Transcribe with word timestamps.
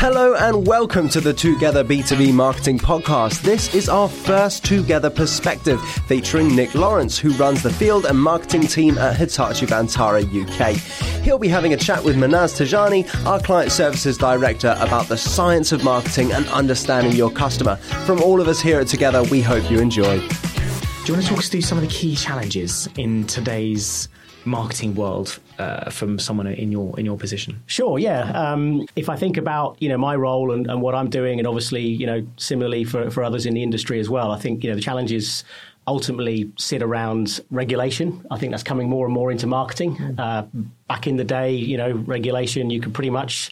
Hello 0.00 0.34
and 0.34 0.66
welcome 0.66 1.10
to 1.10 1.20
the 1.20 1.34
Together 1.34 1.84
B2B 1.84 2.32
Marketing 2.32 2.78
Podcast. 2.78 3.42
This 3.42 3.74
is 3.74 3.86
our 3.90 4.08
first 4.08 4.64
Together 4.64 5.10
Perspective 5.10 5.78
featuring 6.06 6.56
Nick 6.56 6.74
Lawrence, 6.74 7.18
who 7.18 7.32
runs 7.32 7.62
the 7.62 7.70
field 7.70 8.06
and 8.06 8.18
marketing 8.18 8.62
team 8.62 8.96
at 8.96 9.18
Hitachi 9.18 9.66
Vantara 9.66 10.24
UK. 10.24 10.78
He'll 11.22 11.38
be 11.38 11.48
having 11.48 11.74
a 11.74 11.76
chat 11.76 12.02
with 12.02 12.16
Manaz 12.16 12.56
Tajani, 12.56 13.26
our 13.26 13.40
client 13.40 13.72
services 13.72 14.16
director, 14.16 14.74
about 14.80 15.06
the 15.08 15.18
science 15.18 15.70
of 15.70 15.84
marketing 15.84 16.32
and 16.32 16.46
understanding 16.46 17.12
your 17.12 17.30
customer. 17.30 17.76
From 18.06 18.22
all 18.22 18.40
of 18.40 18.48
us 18.48 18.58
here 18.58 18.80
at 18.80 18.86
Together, 18.88 19.22
we 19.24 19.42
hope 19.42 19.70
you 19.70 19.80
enjoy. 19.80 20.16
Do 20.18 20.26
you 21.08 21.12
want 21.12 21.24
to 21.24 21.28
talk 21.28 21.40
us 21.40 21.50
through 21.50 21.60
some 21.60 21.76
of 21.76 21.84
the 21.84 21.90
key 21.90 22.16
challenges 22.16 22.88
in 22.96 23.26
today's 23.26 24.08
marketing 24.44 24.94
world 24.94 25.38
uh, 25.58 25.90
from 25.90 26.18
someone 26.18 26.46
in 26.46 26.72
your 26.72 26.98
in 26.98 27.04
your 27.04 27.16
position? 27.16 27.62
Sure, 27.66 27.98
yeah. 27.98 28.30
Um, 28.32 28.86
if 28.96 29.08
I 29.08 29.16
think 29.16 29.36
about 29.36 29.76
you 29.80 29.88
know 29.88 29.98
my 29.98 30.14
role 30.16 30.52
and, 30.52 30.66
and, 30.66 30.80
what 30.80 30.94
I'm 30.94 31.10
doing, 31.10 31.38
and 31.38 31.46
obviously 31.46 31.82
you 31.82 32.06
know 32.06 32.26
similarly 32.36 32.84
for, 32.84 33.10
for 33.10 33.22
others 33.22 33.46
in 33.46 33.54
the 33.54 33.62
industry 33.62 34.00
as 34.00 34.08
well, 34.08 34.30
I 34.30 34.38
think 34.38 34.64
you 34.64 34.70
know 34.70 34.76
the 34.76 34.82
challenges 34.82 35.44
ultimately 35.86 36.50
sit 36.56 36.82
around 36.82 37.40
regulation. 37.50 38.24
I 38.30 38.38
think 38.38 38.52
that's 38.52 38.62
coming 38.62 38.88
more 38.88 39.06
and 39.06 39.14
more 39.14 39.30
into 39.30 39.46
marketing. 39.46 39.96
Mm. 39.96 40.18
Uh, 40.18 40.42
back 40.88 41.06
in 41.06 41.16
the 41.16 41.24
day, 41.24 41.52
you 41.52 41.76
know, 41.76 41.92
regulation 41.92 42.70
you 42.70 42.80
could 42.80 42.94
pretty 42.94 43.10
much 43.10 43.50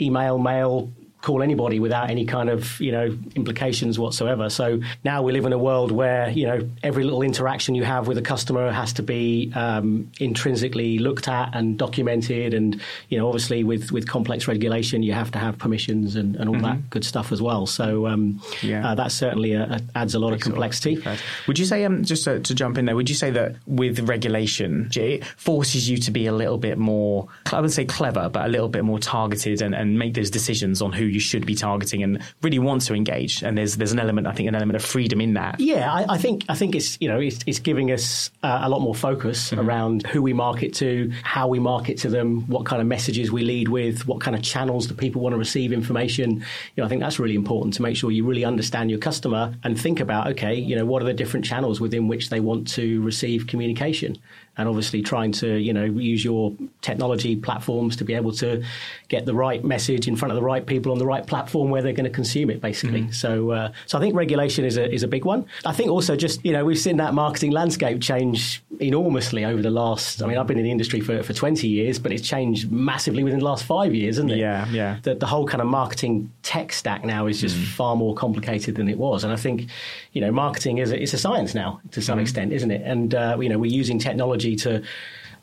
email, 0.00 0.38
mail, 0.38 0.90
call 1.26 1.42
anybody 1.42 1.80
without 1.80 2.08
any 2.08 2.24
kind 2.24 2.48
of 2.48 2.80
you 2.80 2.92
know 2.92 3.06
implications 3.34 3.98
whatsoever. 3.98 4.48
So 4.48 4.80
now 5.02 5.22
we 5.22 5.32
live 5.32 5.44
in 5.44 5.52
a 5.52 5.58
world 5.58 5.90
where 5.90 6.30
you 6.30 6.46
know 6.46 6.60
every 6.84 7.02
little 7.02 7.22
interaction 7.22 7.74
you 7.74 7.82
have 7.82 8.06
with 8.06 8.16
a 8.16 8.22
customer 8.22 8.70
has 8.70 8.92
to 8.92 9.02
be 9.02 9.50
um, 9.56 10.08
intrinsically 10.20 10.98
looked 10.98 11.26
at 11.26 11.50
and 11.52 11.76
documented, 11.76 12.54
and 12.54 12.80
you 13.08 13.18
know 13.18 13.26
obviously 13.26 13.64
with 13.64 13.90
with 13.90 14.06
complex 14.06 14.46
regulation 14.46 15.02
you 15.02 15.14
have 15.14 15.32
to 15.32 15.38
have 15.38 15.58
permissions 15.58 16.14
and, 16.14 16.36
and 16.36 16.48
all 16.48 16.54
mm-hmm. 16.54 16.64
that 16.64 16.90
good 16.90 17.04
stuff 17.04 17.32
as 17.32 17.42
well. 17.42 17.66
So 17.66 18.06
um, 18.06 18.40
yeah, 18.62 18.88
uh, 18.88 18.94
that 18.94 19.10
certainly 19.10 19.54
a, 19.54 19.64
uh, 19.64 19.78
a 19.94 19.98
adds 19.98 20.14
a 20.14 20.20
lot 20.20 20.30
Makes 20.30 20.46
of 20.46 20.52
complexity. 20.52 21.02
Would 21.48 21.58
you 21.58 21.64
say 21.64 21.84
um, 21.84 22.04
just 22.04 22.22
to, 22.24 22.38
to, 22.38 22.54
jump 22.54 22.78
in 22.78 22.84
there? 22.84 22.94
Would 22.94 23.08
you 23.08 23.16
say 23.16 23.30
that 23.32 23.56
with 23.66 23.98
regulation 24.08 24.88
it 24.94 25.24
forces 25.24 25.90
you 25.90 25.98
to 25.98 26.10
be 26.12 26.26
a 26.26 26.32
little 26.32 26.58
bit 26.58 26.78
more 26.78 27.26
I 27.52 27.60
would 27.60 27.72
say 27.72 27.84
clever, 27.84 28.28
but 28.28 28.46
a 28.46 28.48
little 28.48 28.68
bit 28.68 28.84
more 28.84 29.00
targeted 29.00 29.60
and, 29.60 29.74
and 29.74 29.98
make 29.98 30.14
those 30.14 30.30
decisions 30.30 30.80
on 30.80 30.92
who 30.92 31.15
you 31.16 31.20
should 31.20 31.46
be 31.46 31.54
targeting 31.54 32.02
and 32.02 32.22
really 32.42 32.58
want 32.58 32.82
to 32.82 32.94
engage. 32.94 33.42
And 33.42 33.56
there's 33.56 33.76
there's 33.78 33.92
an 33.92 33.98
element, 33.98 34.26
I 34.26 34.32
think, 34.32 34.48
an 34.48 34.54
element 34.54 34.76
of 34.76 34.84
freedom 34.84 35.18
in 35.20 35.32
that. 35.32 35.58
Yeah, 35.58 35.90
I, 35.90 36.04
I 36.10 36.18
think 36.18 36.44
I 36.50 36.54
think 36.54 36.74
it's 36.74 36.98
you 37.00 37.08
know 37.08 37.18
it's, 37.18 37.38
it's 37.46 37.58
giving 37.58 37.90
us 37.90 38.30
uh, 38.42 38.60
a 38.62 38.68
lot 38.68 38.82
more 38.82 38.94
focus 38.94 39.50
mm-hmm. 39.50 39.66
around 39.66 40.06
who 40.06 40.20
we 40.20 40.34
market 40.34 40.74
to, 40.74 41.10
how 41.22 41.48
we 41.48 41.58
market 41.58 41.96
to 41.98 42.10
them, 42.10 42.46
what 42.48 42.66
kind 42.66 42.82
of 42.82 42.86
messages 42.86 43.32
we 43.32 43.42
lead 43.42 43.68
with, 43.68 44.06
what 44.06 44.20
kind 44.20 44.36
of 44.36 44.42
channels 44.42 44.86
do 44.86 44.94
people 44.94 45.22
want 45.22 45.32
to 45.32 45.38
receive 45.38 45.72
information. 45.72 46.32
You 46.74 46.82
know, 46.82 46.84
I 46.84 46.88
think 46.88 47.00
that's 47.00 47.18
really 47.18 47.34
important 47.34 47.72
to 47.74 47.82
make 47.82 47.96
sure 47.96 48.10
you 48.10 48.26
really 48.26 48.44
understand 48.44 48.90
your 48.90 49.00
customer 49.00 49.54
and 49.64 49.80
think 49.80 50.00
about 50.00 50.28
okay, 50.32 50.54
you 50.54 50.76
know, 50.76 50.84
what 50.84 51.00
are 51.00 51.06
the 51.06 51.14
different 51.14 51.46
channels 51.46 51.80
within 51.80 52.08
which 52.08 52.28
they 52.28 52.40
want 52.40 52.68
to 52.68 53.00
receive 53.00 53.46
communication 53.46 54.18
and 54.56 54.68
obviously 54.68 55.02
trying 55.02 55.32
to 55.32 55.56
you 55.56 55.72
know 55.72 55.84
use 55.84 56.24
your 56.24 56.54
technology 56.80 57.36
platforms 57.36 57.96
to 57.96 58.04
be 58.04 58.14
able 58.14 58.32
to 58.32 58.62
get 59.08 59.26
the 59.26 59.34
right 59.34 59.64
message 59.64 60.08
in 60.08 60.16
front 60.16 60.32
of 60.32 60.36
the 60.36 60.42
right 60.42 60.66
people 60.66 60.92
on 60.92 60.98
the 60.98 61.05
right 61.06 61.26
platform 61.26 61.70
where 61.70 61.82
they're 61.82 61.92
going 61.92 62.04
to 62.04 62.10
consume 62.10 62.50
it 62.50 62.60
basically 62.60 63.02
mm-hmm. 63.02 63.12
so 63.12 63.50
uh, 63.50 63.72
so 63.86 63.98
I 63.98 64.00
think 64.00 64.14
regulation 64.14 64.64
is 64.64 64.76
a 64.76 64.92
is 64.92 65.02
a 65.02 65.08
big 65.08 65.24
one 65.24 65.46
I 65.64 65.72
think 65.72 65.90
also 65.90 66.16
just 66.16 66.44
you 66.44 66.52
know 66.52 66.64
we've 66.64 66.78
seen 66.78 66.96
that 66.98 67.14
marketing 67.14 67.52
landscape 67.52 68.00
change 68.00 68.62
enormously 68.80 69.44
over 69.44 69.62
the 69.62 69.70
last 69.70 70.22
I 70.22 70.26
mean 70.26 70.38
I've 70.38 70.46
been 70.46 70.58
in 70.58 70.64
the 70.64 70.70
industry 70.70 71.00
for, 71.00 71.22
for 71.22 71.32
20 71.32 71.66
years 71.68 71.98
but 71.98 72.12
it's 72.12 72.26
changed 72.26 72.70
massively 72.70 73.22
within 73.24 73.38
the 73.38 73.44
last 73.44 73.64
five 73.64 73.94
years 73.94 74.16
isn't 74.16 74.30
it 74.30 74.38
yeah 74.38 74.68
yeah 74.68 74.98
the, 75.02 75.14
the 75.14 75.26
whole 75.26 75.46
kind 75.46 75.60
of 75.60 75.68
marketing 75.68 76.32
tech 76.42 76.72
stack 76.72 77.04
now 77.04 77.26
is 77.26 77.40
just 77.40 77.56
mm. 77.56 77.66
far 77.66 77.96
more 77.96 78.14
complicated 78.14 78.74
than 78.74 78.88
it 78.88 78.98
was 78.98 79.24
and 79.24 79.32
I 79.32 79.36
think 79.36 79.68
you 80.12 80.20
know 80.20 80.32
marketing 80.32 80.78
is 80.78 80.90
a, 80.90 81.00
it's 81.00 81.14
a 81.14 81.18
science 81.18 81.54
now 81.54 81.80
to 81.92 82.02
some 82.02 82.18
mm. 82.18 82.22
extent 82.22 82.52
isn't 82.52 82.70
it 82.70 82.82
and 82.84 83.14
uh, 83.14 83.36
you 83.40 83.48
know 83.48 83.58
we're 83.58 83.70
using 83.70 83.98
technology 83.98 84.56
to 84.56 84.82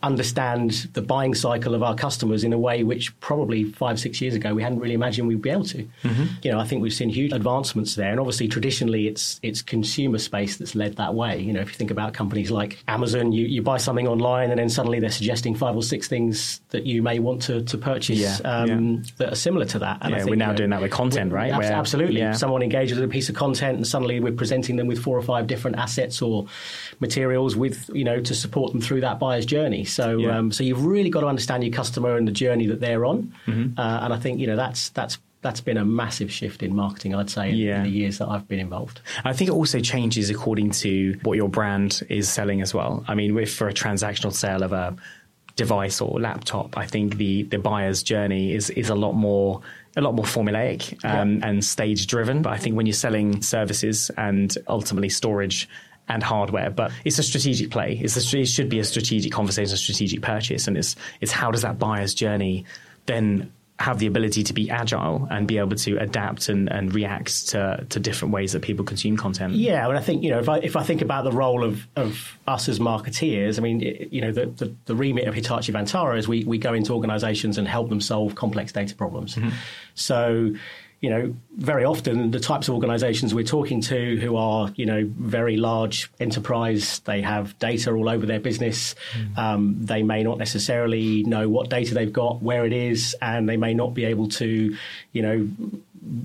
understand 0.04 0.90
the 0.94 1.02
buying 1.02 1.34
cycle 1.34 1.74
of 1.74 1.82
our 1.82 1.96
customers 1.96 2.44
in 2.44 2.54
a 2.54 2.60
way 2.60 2.84
which 2.84 3.18
probably 3.22 3.64
five, 3.64 4.00
six 4.00 4.22
years 4.22 4.36
ago 4.36 4.54
we 4.54 4.62
hadn't 4.62 4.80
really 4.80 4.94
imagined 4.94 5.28
we'd 5.28 5.42
be 5.42 5.50
able 5.50 5.64
to. 5.64 5.88
Mm-hmm. 6.04 6.26
You 6.44 6.52
know, 6.52 6.60
I 6.60 6.66
think 6.66 6.82
we've 6.82 6.94
seen 6.94 7.10
huge 7.10 7.32
advancements 7.32 7.96
there. 7.96 8.12
And 8.12 8.20
obviously, 8.20 8.48
traditionally, 8.48 9.08
it's 9.08 9.40
it's 9.42 9.62
consumer 9.62 10.20
space 10.20 10.58
that's 10.58 10.76
led 10.76 10.98
that 10.98 11.16
way. 11.16 11.40
You 11.40 11.54
know, 11.54 11.62
if 11.62 11.70
you 11.70 11.76
think 11.76 11.92
about 11.92 12.14
companies 12.14 12.52
like 12.52 12.84
Amazon, 12.88 13.32
you, 13.32 13.46
you 13.46 13.62
buy 13.62 13.78
something 13.78 14.08
online 14.08 14.52
and 14.52 14.60
then 14.60 14.70
suddenly 14.70 15.00
they're 15.00 15.10
suggesting 15.10 15.56
five 15.56 15.76
or 15.76 15.84
six 15.84 16.08
things 16.08 16.62
that 16.70 16.86
you 16.86 17.02
may 17.02 17.20
want 17.20 17.42
to, 17.44 17.64
to 17.64 17.78
purchase 17.78 18.20
yeah, 18.20 18.38
um, 18.44 18.68
yeah. 18.68 19.04
that 19.18 19.34
are 19.34 19.36
similar 19.36 19.66
to 19.66 19.80
that. 19.80 20.00
And 20.02 20.12
yeah, 20.12 20.18
think, 20.20 20.30
we're 20.30 20.36
now 20.36 20.48
you 20.48 20.52
know, 20.52 20.58
doing 20.58 20.70
that 20.72 20.82
with 20.82 20.92
content, 20.92 21.32
right? 21.32 21.56
Where, 21.56 21.72
absolutely. 21.72 22.20
Yeah. 22.20 22.34
Someone 22.34 22.62
engages 22.62 23.00
with 23.00 23.10
a 23.10 23.12
piece 23.12 23.30
of 23.30 23.36
content 23.36 23.78
and 23.78 23.88
suddenly 23.88 24.20
we're 24.20 24.34
presenting 24.34 24.76
them 24.76 24.88
with 24.88 25.00
four 25.00 25.18
or 25.18 25.22
five 25.22 25.48
different 25.48 25.78
assets 25.78 26.22
or 26.22 26.48
materials 27.00 27.56
with, 27.56 27.90
you 27.94 28.04
know, 28.04 28.20
to 28.20 28.36
support 28.36 28.72
them 28.74 28.82
through 28.82 29.02
that 29.02 29.20
buyer's 29.20 29.46
journey. 29.46 29.86
So, 29.94 30.18
yeah. 30.18 30.38
um, 30.38 30.52
so 30.52 30.64
you've 30.64 30.86
really 30.86 31.10
got 31.10 31.22
to 31.22 31.28
understand 31.28 31.64
your 31.64 31.74
customer 31.74 32.18
and 32.18 32.28
the 32.28 32.32
journey 32.32 32.68
that 32.68 32.80
they're 32.80 33.06
on. 33.06 33.34
Mm-hmm. 33.46 33.80
Uh, 33.80 34.00
and 34.04 34.14
I 34.14 34.18
think 34.18 34.40
you 34.40 34.48
know 34.48 34.56
that's 34.56 34.90
that's 34.90 35.18
that's 35.44 35.62
been 35.62 35.78
a 35.78 35.86
massive 35.86 36.32
shift 36.32 36.64
in 36.64 36.76
marketing, 36.76 37.14
I'd 37.14 37.30
say, 37.30 37.52
yeah. 37.52 37.78
in 37.78 37.84
the 37.84 37.90
years 37.90 38.18
that 38.18 38.30
I've 38.30 38.48
been 38.48 38.60
involved. 38.60 39.02
I 39.26 39.34
think 39.34 39.50
it 39.50 39.54
also 39.54 39.80
changes 39.82 40.30
according 40.30 40.72
to 40.72 41.20
what 41.24 41.36
your 41.36 41.50
brand 41.50 42.02
is 42.10 42.30
selling 42.30 42.62
as 42.62 42.74
well. 42.74 43.04
I 43.08 43.14
mean, 43.14 43.38
if 43.38 43.54
for 43.54 43.68
a 43.68 43.74
transactional 43.74 44.34
sale 44.34 44.64
of 44.64 44.72
a 44.72 44.96
device 45.56 46.02
or 46.02 46.20
laptop, 46.20 46.78
I 46.78 46.88
think 46.88 47.18
the 47.18 47.44
the 47.44 47.60
buyer's 47.60 48.02
journey 48.02 48.54
is 48.54 48.70
is 48.72 48.90
a 48.90 48.96
lot 48.96 49.14
more 49.14 49.62
a 49.96 50.02
lot 50.02 50.16
more 50.16 50.26
formulaic 50.26 51.04
um, 51.06 51.38
yeah. 51.38 51.48
and 51.48 51.64
stage 51.64 52.08
driven. 52.08 52.42
But 52.42 52.54
I 52.54 52.58
think 52.58 52.76
when 52.76 52.86
you're 52.86 52.94
selling 52.94 53.42
services 53.42 54.10
and 54.18 54.56
ultimately 54.68 55.10
storage 55.10 55.70
and 56.10 56.22
hardware, 56.22 56.70
but 56.70 56.92
it's 57.06 57.20
a 57.20 57.24
strategic 57.24 57.72
play. 57.72 58.00
It's 58.02 58.34
a, 58.34 58.40
it 58.40 58.46
should 58.46 58.70
be 58.70 58.80
a 58.80 58.84
strategic 58.84 59.32
conversation, 59.32 59.74
a 59.74 59.78
strategic 59.78 60.22
purchase, 60.22 60.68
and 60.68 60.78
it's 60.78 60.96
it's 61.22 61.32
how 61.32 61.52
does 61.52 61.62
that 61.62 61.80
buyer's 61.80 62.14
journey 62.14 62.66
then 63.06 63.52
have 63.80 64.00
the 64.00 64.06
ability 64.06 64.44
to 64.44 64.54
be 64.54 64.70
agile 64.70 65.28
and 65.32 65.48
be 65.48 65.58
able 65.58 65.76
to 65.76 65.98
adapt 65.98 66.48
and, 66.48 66.72
and 66.72 66.94
react 66.94 67.50
to, 67.50 67.86
to 67.90 68.00
different 68.00 68.34
ways 68.34 68.54
that 68.54 68.62
people 68.62 68.86
consume 68.86 69.18
content. 69.18 69.54
Yeah, 69.54 69.88
and 69.88 69.98
I 69.98 70.02
think 70.02 70.24
you 70.24 70.30
know 70.30 70.40
if 70.40 70.48
I 70.48 70.58
if 70.60 70.76
I 70.76 70.84
think 70.84 71.02
about 71.02 71.24
the 71.24 71.32
role 71.32 71.64
of, 71.64 71.86
of 71.96 72.38
us 72.48 72.70
as 72.70 72.80
marketeers, 72.80 73.58
I 73.58 73.62
mean 73.62 73.82
it, 73.82 74.14
you 74.14 74.22
know 74.22 74.32
the, 74.32 74.46
the, 74.46 74.76
the 74.86 74.96
remit 74.96 75.28
of 75.28 75.34
Hitachi 75.34 75.72
Vantara 75.72 76.18
is 76.18 76.28
we 76.28 76.44
we 76.44 76.58
go 76.58 76.74
into 76.74 76.94
organisations 76.94 77.58
and 77.58 77.68
help 77.68 77.90
them 77.90 78.00
solve 78.00 78.36
complex 78.36 78.72
data 78.72 78.96
problems. 78.96 79.36
Mm-hmm. 79.36 79.50
So 79.96 80.54
you 81.04 81.10
know, 81.10 81.36
very 81.58 81.84
often 81.84 82.32
the 82.32 82.40
types 82.40 82.70
of 82.70 82.76
organizations 82.76 83.36
we're 83.36 83.44
talking 83.44 83.82
to 83.82 84.18
who 84.22 84.38
are, 84.38 84.72
you 84.78 84.86
know, 84.86 85.04
very 85.18 85.58
large 85.58 86.10
enterprise, 86.22 87.00
they 87.00 87.22
have 87.22 87.60
data 87.60 87.92
all 87.92 88.08
over 88.08 88.26
their 88.26 88.40
business. 88.40 88.96
Mm. 89.12 89.38
Um, 89.38 89.76
they 89.82 90.02
may 90.02 90.24
not 90.24 90.38
necessarily 90.38 91.24
know 91.24 91.50
what 91.50 91.70
data 91.70 91.94
they've 91.94 92.14
got, 92.14 92.42
where 92.42 92.66
it 92.66 92.72
is, 92.72 93.18
and 93.22 93.50
they 93.50 93.58
may 93.58 93.74
not 93.74 93.94
be 93.94 94.06
able 94.06 94.30
to, 94.30 94.78
you 95.12 95.22
know, 95.22 95.50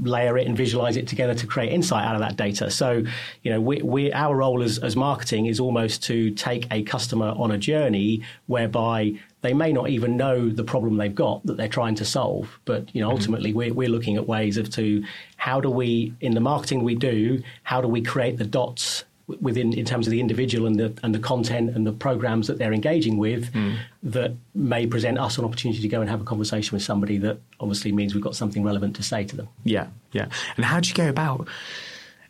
layer 0.02 0.36
it 0.36 0.46
and 0.46 0.56
visualize 0.56 0.96
it 0.96 1.06
together 1.06 1.34
to 1.34 1.46
create 1.46 1.72
insight 1.72 2.04
out 2.04 2.14
of 2.14 2.20
that 2.20 2.36
data. 2.36 2.70
So, 2.70 3.02
you 3.42 3.50
know, 3.50 3.60
we, 3.60 3.82
we, 3.82 4.12
our 4.12 4.36
role 4.36 4.62
as, 4.62 4.78
as 4.78 4.96
marketing 4.96 5.46
is 5.46 5.60
almost 5.60 6.02
to 6.04 6.30
take 6.32 6.66
a 6.70 6.82
customer 6.82 7.34
on 7.36 7.50
a 7.50 7.58
journey 7.58 8.22
whereby 8.46 9.14
they 9.42 9.54
may 9.54 9.72
not 9.72 9.88
even 9.88 10.16
know 10.16 10.48
the 10.48 10.64
problem 10.64 10.96
they've 10.96 11.14
got 11.14 11.44
that 11.46 11.56
they're 11.56 11.68
trying 11.68 11.94
to 11.96 12.04
solve. 12.04 12.58
But, 12.64 12.92
you 12.94 13.00
know, 13.00 13.08
mm-hmm. 13.08 13.16
ultimately 13.16 13.52
we're, 13.52 13.72
we're 13.72 13.88
looking 13.88 14.16
at 14.16 14.26
ways 14.26 14.56
of 14.56 14.70
to 14.70 15.04
how 15.36 15.60
do 15.60 15.70
we, 15.70 16.14
in 16.20 16.34
the 16.34 16.40
marketing 16.40 16.82
we 16.82 16.96
do, 16.96 17.42
how 17.62 17.80
do 17.80 17.88
we 17.88 18.02
create 18.02 18.38
the 18.38 18.46
dots 18.46 19.04
within 19.40 19.72
in 19.74 19.84
terms 19.84 20.06
of 20.06 20.10
the 20.10 20.20
individual 20.20 20.66
and 20.66 20.78
the 20.80 20.92
and 21.02 21.14
the 21.14 21.18
content 21.18 21.70
and 21.76 21.86
the 21.86 21.92
programs 21.92 22.46
that 22.46 22.58
they're 22.58 22.72
engaging 22.72 23.18
with 23.18 23.52
mm. 23.52 23.76
that 24.02 24.32
may 24.54 24.86
present 24.86 25.18
us 25.18 25.36
an 25.38 25.44
opportunity 25.44 25.80
to 25.82 25.88
go 25.88 26.00
and 26.00 26.08
have 26.08 26.20
a 26.20 26.24
conversation 26.24 26.74
with 26.74 26.82
somebody 26.82 27.18
that 27.18 27.38
obviously 27.60 27.92
means 27.92 28.14
we've 28.14 28.24
got 28.24 28.34
something 28.34 28.64
relevant 28.64 28.96
to 28.96 29.02
say 29.02 29.24
to 29.24 29.36
them. 29.36 29.48
Yeah, 29.64 29.88
yeah. 30.12 30.28
And 30.56 30.64
how 30.64 30.80
do 30.80 30.88
you 30.88 30.94
go 30.94 31.08
about 31.08 31.46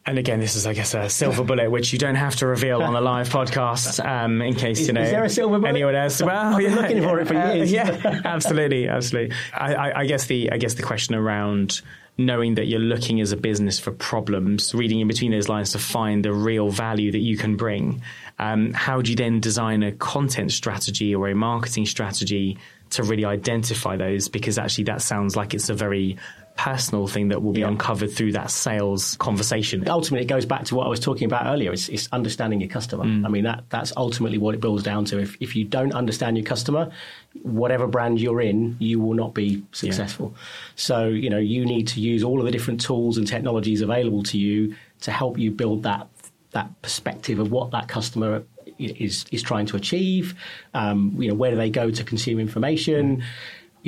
and 0.09 0.19
again, 0.19 0.41
this 0.41 0.57
is, 0.57 0.67
I 0.67 0.73
guess, 0.73 0.95
a 0.95 1.11
silver 1.11 1.45
bullet, 1.45 1.71
which 1.71 1.93
you 1.93 1.99
don't 1.99 2.15
have 2.15 2.35
to 2.37 2.47
reveal 2.47 2.81
on 2.83 2.97
a 2.97 3.01
live 3.01 3.29
podcast, 3.29 4.03
um, 4.03 4.41
in 4.41 4.55
case 4.55 4.87
you 4.87 4.95
know. 4.95 5.03
Is 5.03 5.11
there 5.11 5.25
a 5.25 5.29
silver 5.29 5.59
bullet? 5.59 5.69
Anyone 5.69 5.95
else? 5.95 6.23
Well, 6.23 6.55
I've 6.55 6.63
yeah, 6.63 6.75
looking 6.75 7.03
for 7.03 7.21
it 7.21 7.29
for 7.29 7.35
years. 7.35 7.71
Uh, 7.71 7.75
yeah, 7.75 8.23
absolutely, 8.25 8.89
absolutely. 8.89 9.37
I, 9.53 9.75
I, 9.75 10.01
I, 10.01 10.07
guess 10.07 10.25
the, 10.25 10.51
I 10.51 10.57
guess 10.57 10.73
the 10.75 10.83
question 10.83 11.15
around 11.15 11.83
knowing 12.19 12.57
that 12.57 12.67
you're 12.67 12.81
looking 12.81 13.21
as 13.21 13.31
a 13.31 13.37
business 13.37 13.79
for 13.79 13.93
problems, 13.93 14.75
reading 14.75 14.99
in 14.99 15.07
between 15.07 15.31
those 15.31 15.49
lines 15.49 15.71
to 15.73 15.79
find 15.79 16.25
the 16.25 16.33
real 16.33 16.69
value 16.69 17.13
that 17.13 17.21
you 17.21 17.37
can 17.37 17.57
bring. 17.57 18.03
Um, 18.41 18.73
how 18.73 19.01
do 19.01 19.11
you 19.11 19.17
then 19.17 19.39
design 19.41 19.85
a 19.85 19.93
content 19.93 20.51
strategy 20.51 21.15
or 21.15 21.29
a 21.29 21.35
marketing 21.35 21.87
strategy 21.87 22.59
to 22.91 23.05
really 23.05 23.25
identify 23.25 23.97
those 23.97 24.29
because 24.29 24.59
actually 24.59 24.85
that 24.85 25.01
sounds 25.01 25.37
like 25.37 25.55
it's 25.55 25.69
a 25.69 25.75
very 25.75 26.17
personal 26.59 27.07
thing 27.07 27.29
that 27.29 27.41
will 27.41 27.53
be 27.53 27.61
yeah. 27.61 27.69
uncovered 27.69 28.11
through 28.11 28.33
that 28.33 28.51
sales 28.51 29.17
conversation. 29.19 29.89
Ultimately, 29.89 30.25
it 30.25 30.29
goes 30.29 30.45
back 30.45 30.65
to 30.65 30.75
what 30.75 30.87
I 30.87 30.91
was 30.91 30.99
talking 30.99 31.25
about 31.25 31.47
earlier. 31.47 31.73
It's, 31.73 31.89
it's 31.89 32.09
understanding 32.11 32.61
your 32.61 32.69
customer. 32.69 33.05
Mm. 33.05 33.25
I 33.25 33.29
mean, 33.29 33.45
that 33.45 33.65
that's 33.71 33.93
ultimately 33.97 34.39
what 34.39 34.57
it 34.57 34.61
boils 34.61 34.83
down 34.83 35.05
to. 35.07 35.21
If 35.21 35.37
if 35.41 35.55
you 35.55 35.65
don't 35.65 35.95
understand 35.95 36.37
your 36.37 36.45
customer, 36.45 36.91
whatever 37.43 37.87
brand 37.87 38.21
you're 38.21 38.41
in, 38.41 38.77
you 38.81 38.99
will 38.99 39.15
not 39.15 39.35
be 39.35 39.63
successful. 39.71 40.33
Yeah. 40.35 40.43
So 40.75 41.07
you 41.07 41.31
know 41.31 41.39
you 41.39 41.65
need 41.65 41.87
to 41.89 42.01
use 42.01 42.25
all 42.25 42.41
of 42.41 42.45
the 42.45 42.53
different 42.53 42.81
tools 42.81 43.19
and 43.19 43.27
technologies 43.27 43.81
available 43.81 44.25
to 44.25 44.37
you 44.37 44.75
to 45.03 45.13
help 45.13 45.39
you 45.39 45.53
build 45.53 45.85
that 45.85 46.09
that 46.51 46.83
perspective 46.83 47.39
of 47.39 47.53
what 47.53 47.71
that 47.71 47.87
customer 47.87 48.43
is 48.81 49.27
is 49.31 49.43
trying 49.45 49.67
to 49.67 49.77
achieve. 49.77 50.35
Um, 50.75 51.15
you 51.21 51.29
know, 51.29 51.35
where 51.35 51.53
do 51.53 51.57
they 51.57 51.71
go 51.71 51.93
to 51.93 52.03
consume 52.03 52.41
information? 52.41 53.19
Mm 53.19 53.23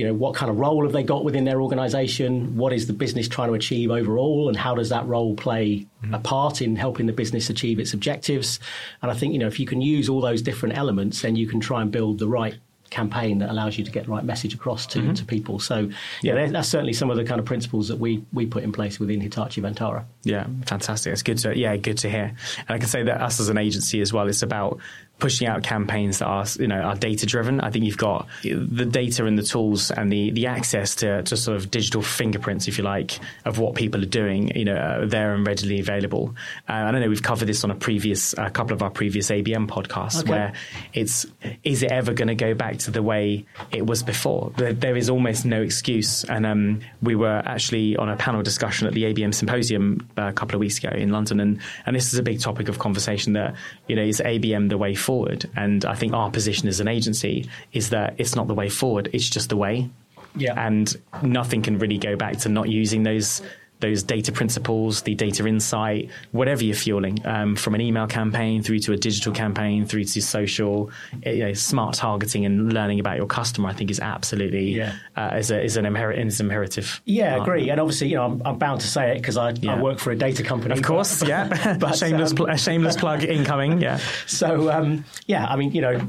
you 0.00 0.06
know, 0.06 0.14
what 0.14 0.34
kind 0.34 0.50
of 0.50 0.58
role 0.58 0.82
have 0.84 0.94
they 0.94 1.02
got 1.02 1.24
within 1.24 1.44
their 1.44 1.60
organization? 1.60 2.56
What 2.56 2.72
is 2.72 2.86
the 2.86 2.94
business 2.94 3.28
trying 3.28 3.48
to 3.48 3.54
achieve 3.54 3.90
overall? 3.90 4.48
And 4.48 4.56
how 4.56 4.74
does 4.74 4.88
that 4.88 5.06
role 5.06 5.34
play 5.34 5.86
mm-hmm. 6.02 6.14
a 6.14 6.18
part 6.18 6.62
in 6.62 6.74
helping 6.74 7.04
the 7.04 7.12
business 7.12 7.50
achieve 7.50 7.78
its 7.78 7.92
objectives? 7.92 8.60
And 9.02 9.10
I 9.10 9.14
think, 9.14 9.34
you 9.34 9.38
know, 9.38 9.46
if 9.46 9.60
you 9.60 9.66
can 9.66 9.82
use 9.82 10.08
all 10.08 10.22
those 10.22 10.40
different 10.40 10.78
elements, 10.78 11.20
then 11.20 11.36
you 11.36 11.46
can 11.46 11.60
try 11.60 11.82
and 11.82 11.92
build 11.92 12.18
the 12.18 12.28
right 12.28 12.54
campaign 12.88 13.40
that 13.40 13.50
allows 13.50 13.76
you 13.76 13.84
to 13.84 13.90
get 13.90 14.06
the 14.06 14.10
right 14.10 14.24
message 14.24 14.54
across 14.54 14.86
to, 14.86 15.00
mm-hmm. 15.00 15.12
to 15.12 15.24
people. 15.26 15.58
So, 15.58 15.90
yeah, 16.22 16.46
that's 16.46 16.70
certainly 16.70 16.94
some 16.94 17.10
of 17.10 17.18
the 17.18 17.24
kind 17.24 17.38
of 17.38 17.44
principles 17.44 17.88
that 17.88 17.98
we, 17.98 18.24
we 18.32 18.46
put 18.46 18.64
in 18.64 18.72
place 18.72 18.98
within 18.98 19.20
Hitachi 19.20 19.60
Vantara. 19.60 20.04
Yeah, 20.22 20.46
fantastic. 20.64 21.12
It's 21.12 21.22
good 21.22 21.36
to 21.40 21.54
yeah, 21.54 21.76
good 21.76 21.98
to 21.98 22.08
hear. 22.08 22.34
And 22.56 22.70
I 22.70 22.78
can 22.78 22.88
say 22.88 23.02
that 23.02 23.20
us 23.20 23.38
as 23.38 23.50
an 23.50 23.58
agency 23.58 24.00
as 24.00 24.14
well, 24.14 24.28
it's 24.28 24.42
about 24.42 24.80
pushing 25.20 25.46
out 25.46 25.62
campaigns 25.62 26.18
that 26.18 26.26
are 26.26 26.46
you 26.58 26.66
know 26.66 26.80
are 26.80 26.96
data 26.96 27.26
driven. 27.26 27.60
I 27.60 27.70
think 27.70 27.84
you've 27.84 27.96
got 27.96 28.26
the 28.42 28.84
data 28.84 29.26
and 29.26 29.38
the 29.38 29.42
tools 29.42 29.90
and 29.90 30.10
the 30.10 30.30
the 30.30 30.46
access 30.46 30.94
to, 30.96 31.22
to 31.22 31.36
sort 31.36 31.56
of 31.56 31.70
digital 31.70 32.02
fingerprints, 32.02 32.66
if 32.66 32.78
you 32.78 32.84
like, 32.84 33.18
of 33.44 33.58
what 33.58 33.74
people 33.74 34.02
are 34.02 34.06
doing. 34.06 34.56
You 34.56 34.64
know, 34.64 34.76
uh, 34.76 35.06
there 35.06 35.34
and 35.34 35.46
readily 35.46 35.78
available. 35.78 36.34
Uh, 36.68 36.72
I 36.72 36.90
don't 36.90 37.00
know. 37.00 37.08
We've 37.08 37.22
covered 37.22 37.46
this 37.46 37.62
on 37.62 37.70
a 37.70 37.74
previous 37.74 38.32
a 38.34 38.50
couple 38.50 38.72
of 38.72 38.82
our 38.82 38.90
previous 38.90 39.30
ABM 39.30 39.68
podcasts 39.68 40.22
okay. 40.22 40.30
where 40.30 40.52
it's 40.92 41.26
is 41.62 41.82
it 41.82 41.92
ever 41.92 42.12
going 42.12 42.28
to 42.28 42.34
go 42.34 42.54
back 42.54 42.78
to 42.78 42.90
the 42.90 43.02
way 43.02 43.44
it 43.70 43.86
was 43.86 44.02
before? 44.02 44.52
There, 44.56 44.72
there 44.72 44.96
is 44.96 45.10
almost 45.10 45.44
no 45.44 45.62
excuse. 45.62 46.24
And 46.24 46.46
um, 46.46 46.80
we 47.02 47.14
were 47.14 47.42
actually 47.44 47.96
on 47.96 48.08
a 48.08 48.16
panel 48.16 48.42
discussion 48.42 48.86
at 48.86 48.94
the 48.94 49.04
ABM 49.04 49.34
symposium 49.34 50.08
uh, 50.16 50.28
a 50.28 50.32
couple 50.32 50.56
of 50.56 50.60
weeks 50.60 50.78
ago 50.78 50.90
in 50.90 51.10
London, 51.10 51.40
and 51.40 51.60
and 51.86 51.94
this 51.94 52.12
is 52.12 52.18
a 52.18 52.22
big 52.22 52.40
topic 52.40 52.68
of 52.68 52.78
conversation 52.78 53.34
that 53.34 53.54
you 53.86 53.96
know 53.96 54.02
is 54.02 54.20
ABM 54.20 54.68
the 54.68 54.78
way 54.78 54.94
forward 54.94 55.09
forward. 55.10 55.50
And 55.56 55.84
I 55.84 55.96
think 55.96 56.12
our 56.12 56.30
position 56.30 56.68
as 56.68 56.78
an 56.78 56.86
agency 56.86 57.48
is 57.72 57.90
that 57.90 58.14
it's 58.18 58.36
not 58.36 58.46
the 58.46 58.54
way 58.54 58.68
forward, 58.68 59.10
it's 59.12 59.28
just 59.28 59.48
the 59.48 59.56
way. 59.56 59.90
Yeah. 60.36 60.54
And 60.56 60.96
nothing 61.20 61.62
can 61.62 61.80
really 61.80 61.98
go 61.98 62.14
back 62.14 62.36
to 62.42 62.48
not 62.48 62.68
using 62.68 63.02
those 63.02 63.42
those 63.80 64.02
data 64.02 64.30
principles, 64.32 65.02
the 65.02 65.14
data 65.14 65.46
insight, 65.46 66.10
whatever 66.32 66.62
you're 66.62 66.76
fueling, 66.76 67.18
um, 67.26 67.56
from 67.56 67.74
an 67.74 67.80
email 67.80 68.06
campaign 68.06 68.62
through 68.62 68.78
to 68.80 68.92
a 68.92 68.96
digital 68.96 69.32
campaign 69.32 69.86
through 69.86 70.04
to 70.04 70.22
social, 70.22 70.90
eh, 71.24 71.32
you 71.32 71.44
know, 71.44 71.52
smart 71.52 71.94
targeting 71.94 72.44
and 72.44 72.72
learning 72.72 73.00
about 73.00 73.16
your 73.16 73.26
customer, 73.26 73.68
I 73.68 73.72
think 73.72 73.90
is 73.90 74.00
absolutely 74.00 74.76
yeah. 74.76 74.94
uh, 75.16 75.36
is, 75.36 75.50
a, 75.50 75.62
is 75.62 75.76
an 75.76 75.86
is 75.96 76.40
imperative. 76.40 77.00
Yeah, 77.04 77.36
I 77.36 77.42
agree. 77.42 77.70
And 77.70 77.80
obviously, 77.80 78.08
you 78.08 78.16
know, 78.16 78.24
I'm, 78.24 78.42
I'm 78.44 78.58
bound 78.58 78.80
to 78.82 78.86
say 78.86 79.12
it 79.12 79.16
because 79.16 79.36
I, 79.36 79.50
yeah. 79.50 79.74
I, 79.74 79.80
work 79.80 79.98
for 79.98 80.10
a 80.10 80.16
data 80.16 80.42
company. 80.42 80.74
Of 80.74 80.82
course, 80.82 81.20
but, 81.20 81.28
yeah. 81.28 81.76
but, 81.80 81.96
shameless, 81.96 82.30
um, 82.30 82.36
pl- 82.36 82.56
shameless 82.56 82.96
plug 82.96 83.24
incoming. 83.24 83.80
Yeah. 83.80 83.98
So 84.26 84.70
um, 84.70 85.04
yeah, 85.26 85.46
I 85.46 85.56
mean, 85.56 85.72
you 85.72 85.80
know, 85.80 86.00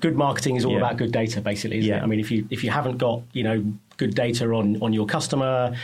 good 0.00 0.16
marketing 0.16 0.56
is 0.56 0.64
all 0.64 0.72
yeah. 0.72 0.78
about 0.78 0.96
good 0.96 1.12
data, 1.12 1.40
basically. 1.40 1.78
yeah. 1.78 1.98
It? 1.98 2.02
I 2.02 2.06
mean, 2.06 2.20
if 2.20 2.30
you 2.30 2.46
if 2.50 2.64
you 2.64 2.70
haven't 2.70 2.98
got 2.98 3.22
you 3.32 3.42
know 3.42 3.64
good 3.96 4.14
data 4.14 4.46
on 4.52 4.82
on 4.82 4.92
your 4.92 5.06
customer 5.06 5.74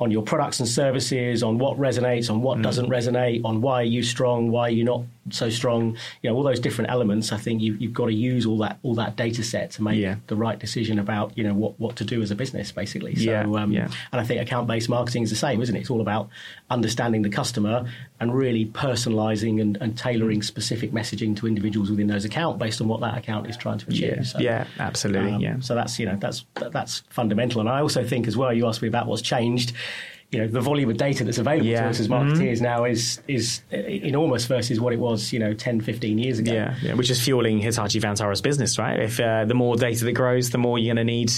on 0.00 0.10
your 0.10 0.22
products 0.22 0.60
and 0.60 0.68
services, 0.68 1.42
on 1.42 1.58
what 1.58 1.78
resonates, 1.78 2.30
on 2.30 2.42
what 2.42 2.58
mm. 2.58 2.62
doesn't 2.62 2.88
resonate, 2.90 3.44
on 3.44 3.60
why 3.60 3.80
are 3.80 3.84
you 3.84 4.02
strong, 4.02 4.50
why 4.50 4.62
are 4.62 4.70
you 4.70 4.84
not 4.84 5.02
so 5.30 5.48
strong. 5.48 5.96
You 6.22 6.30
know, 6.30 6.36
all 6.36 6.42
those 6.42 6.60
different 6.60 6.90
elements. 6.90 7.32
I 7.32 7.38
think 7.38 7.62
you, 7.62 7.74
have 7.74 7.92
got 7.92 8.06
to 8.06 8.14
use 8.14 8.46
all 8.46 8.58
that 8.58 8.78
all 8.82 8.94
that 8.96 9.16
data 9.16 9.42
set 9.42 9.70
to 9.72 9.82
make 9.82 10.00
yeah. 10.00 10.16
the 10.26 10.36
right 10.36 10.58
decision 10.58 10.98
about 10.98 11.36
you 11.36 11.44
know 11.44 11.54
what, 11.54 11.78
what 11.80 11.96
to 11.96 12.04
do 12.04 12.22
as 12.22 12.30
a 12.30 12.34
business, 12.34 12.72
basically. 12.72 13.14
So, 13.14 13.22
yeah. 13.22 13.42
Um, 13.42 13.72
yeah. 13.72 13.88
and 14.12 14.20
I 14.20 14.24
think 14.24 14.40
account 14.40 14.66
based 14.66 14.88
marketing 14.88 15.22
is 15.22 15.30
the 15.30 15.36
same, 15.36 15.62
isn't 15.62 15.74
it? 15.74 15.80
It's 15.80 15.90
all 15.90 16.00
about 16.00 16.28
understanding 16.70 17.22
the 17.22 17.30
customer 17.30 17.90
and 18.20 18.34
really 18.34 18.66
personalising 18.66 19.60
and, 19.60 19.76
and, 19.80 19.94
tailoring 19.98 20.42
specific 20.42 20.92
messaging 20.92 21.36
to 21.36 21.46
individuals 21.46 21.90
within 21.90 22.06
those 22.06 22.24
accounts 22.24 22.58
based 22.58 22.80
on 22.80 22.88
what 22.88 23.00
that 23.00 23.16
account 23.16 23.48
is 23.48 23.56
trying 23.56 23.78
to 23.78 23.86
achieve. 23.88 24.16
Yeah, 24.16 24.22
so, 24.22 24.38
yeah 24.40 24.66
absolutely. 24.78 25.32
Um, 25.32 25.40
yeah. 25.40 25.60
So 25.60 25.74
that's 25.74 25.98
you 25.98 26.06
know 26.06 26.16
that's 26.16 26.44
that's 26.56 27.00
fundamental. 27.10 27.60
And 27.60 27.68
I 27.68 27.80
also 27.80 28.04
think 28.04 28.26
as 28.26 28.36
well. 28.36 28.52
You 28.52 28.66
asked 28.66 28.82
me 28.82 28.88
about 28.88 29.06
what's 29.06 29.22
changed 29.22 29.72
you 30.30 30.40
know 30.40 30.48
the 30.48 30.60
volume 30.60 30.90
of 30.90 30.96
data 30.96 31.24
that's 31.24 31.38
available 31.38 31.66
yeah. 31.66 31.82
to 31.82 31.88
us 31.88 32.00
as 32.00 32.08
marketeers 32.08 32.54
mm-hmm. 32.54 32.64
now 32.64 32.84
is 32.84 33.20
is 33.28 33.62
enormous 33.70 34.46
versus 34.46 34.80
what 34.80 34.92
it 34.92 34.98
was 34.98 35.32
you 35.32 35.38
know 35.38 35.54
10 35.54 35.80
15 35.80 36.18
years 36.18 36.38
ago 36.38 36.52
yeah, 36.52 36.74
yeah. 36.82 36.94
which 36.94 37.10
is 37.10 37.22
fueling 37.22 37.58
Hitachi 37.58 38.00
Vantara's 38.00 38.40
business 38.40 38.78
right 38.78 38.98
if 39.00 39.20
uh, 39.20 39.44
the 39.44 39.54
more 39.54 39.76
data 39.76 40.04
that 40.04 40.12
grows 40.12 40.50
the 40.50 40.58
more 40.58 40.78
you're 40.78 40.94
going 40.94 41.06
to 41.06 41.12
need 41.12 41.32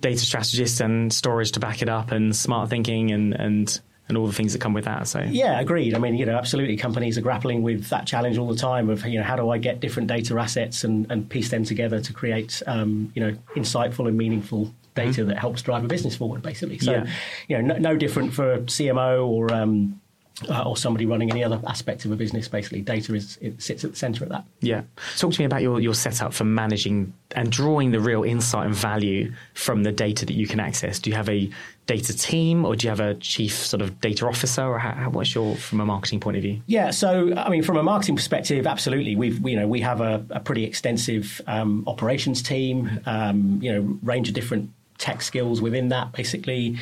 data 0.00 0.20
strategists 0.20 0.80
and 0.80 1.12
storage 1.12 1.52
to 1.52 1.60
back 1.60 1.82
it 1.82 1.88
up 1.88 2.10
and 2.10 2.34
smart 2.34 2.70
thinking 2.70 3.10
and 3.10 3.34
and 3.34 3.80
and 4.10 4.18
all 4.18 4.26
the 4.26 4.32
things 4.32 4.52
that 4.52 4.58
come 4.58 4.74
with 4.74 4.84
that. 4.84 5.06
So 5.06 5.20
yeah, 5.20 5.60
agreed. 5.60 5.94
I 5.94 5.98
mean, 5.98 6.16
you 6.16 6.26
know, 6.26 6.36
absolutely, 6.36 6.76
companies 6.76 7.16
are 7.16 7.20
grappling 7.20 7.62
with 7.62 7.88
that 7.90 8.06
challenge 8.06 8.38
all 8.38 8.48
the 8.48 8.56
time 8.56 8.90
of 8.90 9.06
you 9.06 9.18
know 9.18 9.24
how 9.24 9.36
do 9.36 9.48
I 9.48 9.58
get 9.58 9.80
different 9.80 10.08
data 10.08 10.36
assets 10.36 10.84
and, 10.84 11.10
and 11.10 11.28
piece 11.28 11.48
them 11.48 11.64
together 11.64 12.00
to 12.00 12.12
create 12.12 12.60
um, 12.66 13.12
you 13.14 13.22
know 13.24 13.36
insightful 13.54 14.08
and 14.08 14.18
meaningful 14.18 14.74
data 14.94 15.20
mm-hmm. 15.20 15.28
that 15.28 15.38
helps 15.38 15.62
drive 15.62 15.84
a 15.84 15.88
business 15.88 16.16
forward, 16.16 16.42
basically. 16.42 16.78
So, 16.78 16.92
yeah. 16.92 17.06
you 17.48 17.58
know, 17.58 17.74
no, 17.74 17.90
no, 17.92 17.96
different 17.96 18.34
for 18.34 18.54
a 18.54 18.58
CMO 18.60 19.26
or 19.26 19.52
um, 19.52 20.00
uh, 20.48 20.62
or 20.62 20.76
somebody 20.76 21.06
running 21.06 21.30
any 21.30 21.44
other 21.44 21.60
aspect 21.66 22.04
of 22.04 22.12
a 22.12 22.16
business. 22.16 22.48
Basically, 22.48 22.80
data 22.80 23.14
is 23.14 23.38
it 23.40 23.60
sits 23.60 23.84
at 23.84 23.90
the 23.90 23.96
centre 23.96 24.24
of 24.24 24.30
that. 24.30 24.44
Yeah. 24.60 24.82
Talk 25.16 25.32
to 25.32 25.40
me 25.40 25.44
about 25.44 25.62
your 25.62 25.80
your 25.80 25.94
setup 25.94 26.32
for 26.32 26.44
managing 26.44 27.12
and 27.32 27.50
drawing 27.50 27.90
the 27.90 28.00
real 28.00 28.22
insight 28.22 28.66
and 28.66 28.74
value 28.74 29.32
from 29.54 29.82
the 29.82 29.92
data 29.92 30.24
that 30.26 30.32
you 30.32 30.46
can 30.46 30.60
access. 30.60 30.98
Do 30.98 31.10
you 31.10 31.16
have 31.16 31.28
a 31.28 31.50
data 31.86 32.16
team, 32.16 32.64
or 32.64 32.76
do 32.76 32.86
you 32.86 32.90
have 32.90 33.00
a 33.00 33.14
chief 33.14 33.54
sort 33.54 33.82
of 33.82 34.00
data 34.00 34.26
officer, 34.26 34.62
or 34.62 34.78
how, 34.78 35.10
what's 35.10 35.34
your 35.34 35.56
from 35.56 35.80
a 35.80 35.86
marketing 35.86 36.20
point 36.20 36.36
of 36.36 36.42
view? 36.42 36.62
Yeah, 36.66 36.90
so 36.90 37.34
I 37.36 37.48
mean, 37.48 37.62
from 37.62 37.76
a 37.76 37.82
marketing 37.82 38.16
perspective, 38.16 38.66
absolutely. 38.66 39.16
We've 39.16 39.46
you 39.46 39.56
know 39.56 39.66
we 39.66 39.80
have 39.80 40.00
a, 40.00 40.24
a 40.30 40.40
pretty 40.40 40.64
extensive 40.64 41.40
um, 41.46 41.84
operations 41.86 42.42
team, 42.42 43.00
um, 43.06 43.58
you 43.62 43.72
know, 43.72 43.98
range 44.02 44.28
of 44.28 44.34
different 44.34 44.70
tech 45.00 45.22
skills 45.22 45.60
within 45.60 45.88
that, 45.88 46.12
basically 46.12 46.78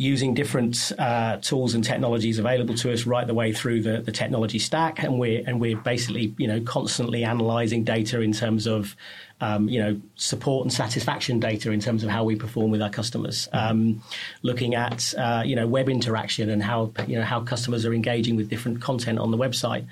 using 0.00 0.32
different 0.32 0.92
uh, 0.98 1.36
tools 1.42 1.74
and 1.74 1.84
technologies 1.84 2.38
available 2.38 2.74
to 2.74 2.90
us 2.90 3.04
right 3.04 3.26
the 3.26 3.34
way 3.34 3.52
through 3.52 3.82
the, 3.82 4.00
the 4.00 4.10
technology 4.10 4.58
stack, 4.58 5.02
and 5.02 5.20
we're 5.20 5.44
and 5.46 5.60
we're 5.60 5.76
basically 5.76 6.34
you 6.38 6.48
know 6.48 6.58
constantly 6.62 7.22
analysing 7.22 7.84
data 7.84 8.22
in 8.22 8.32
terms 8.32 8.66
of 8.66 8.96
um, 9.42 9.68
you 9.68 9.78
know 9.78 10.00
support 10.16 10.64
and 10.64 10.72
satisfaction 10.72 11.38
data 11.38 11.70
in 11.70 11.80
terms 11.80 12.02
of 12.02 12.08
how 12.08 12.24
we 12.24 12.34
perform 12.34 12.70
with 12.70 12.80
our 12.80 12.88
customers, 12.88 13.46
um, 13.52 14.02
looking 14.40 14.74
at 14.74 15.12
uh, 15.18 15.42
you 15.44 15.54
know 15.54 15.66
web 15.66 15.90
interaction 15.90 16.48
and 16.48 16.62
how 16.62 16.90
you 17.06 17.16
know 17.16 17.24
how 17.24 17.42
customers 17.42 17.84
are 17.84 17.92
engaging 17.92 18.36
with 18.36 18.48
different 18.48 18.80
content 18.80 19.18
on 19.18 19.30
the 19.30 19.38
website. 19.38 19.86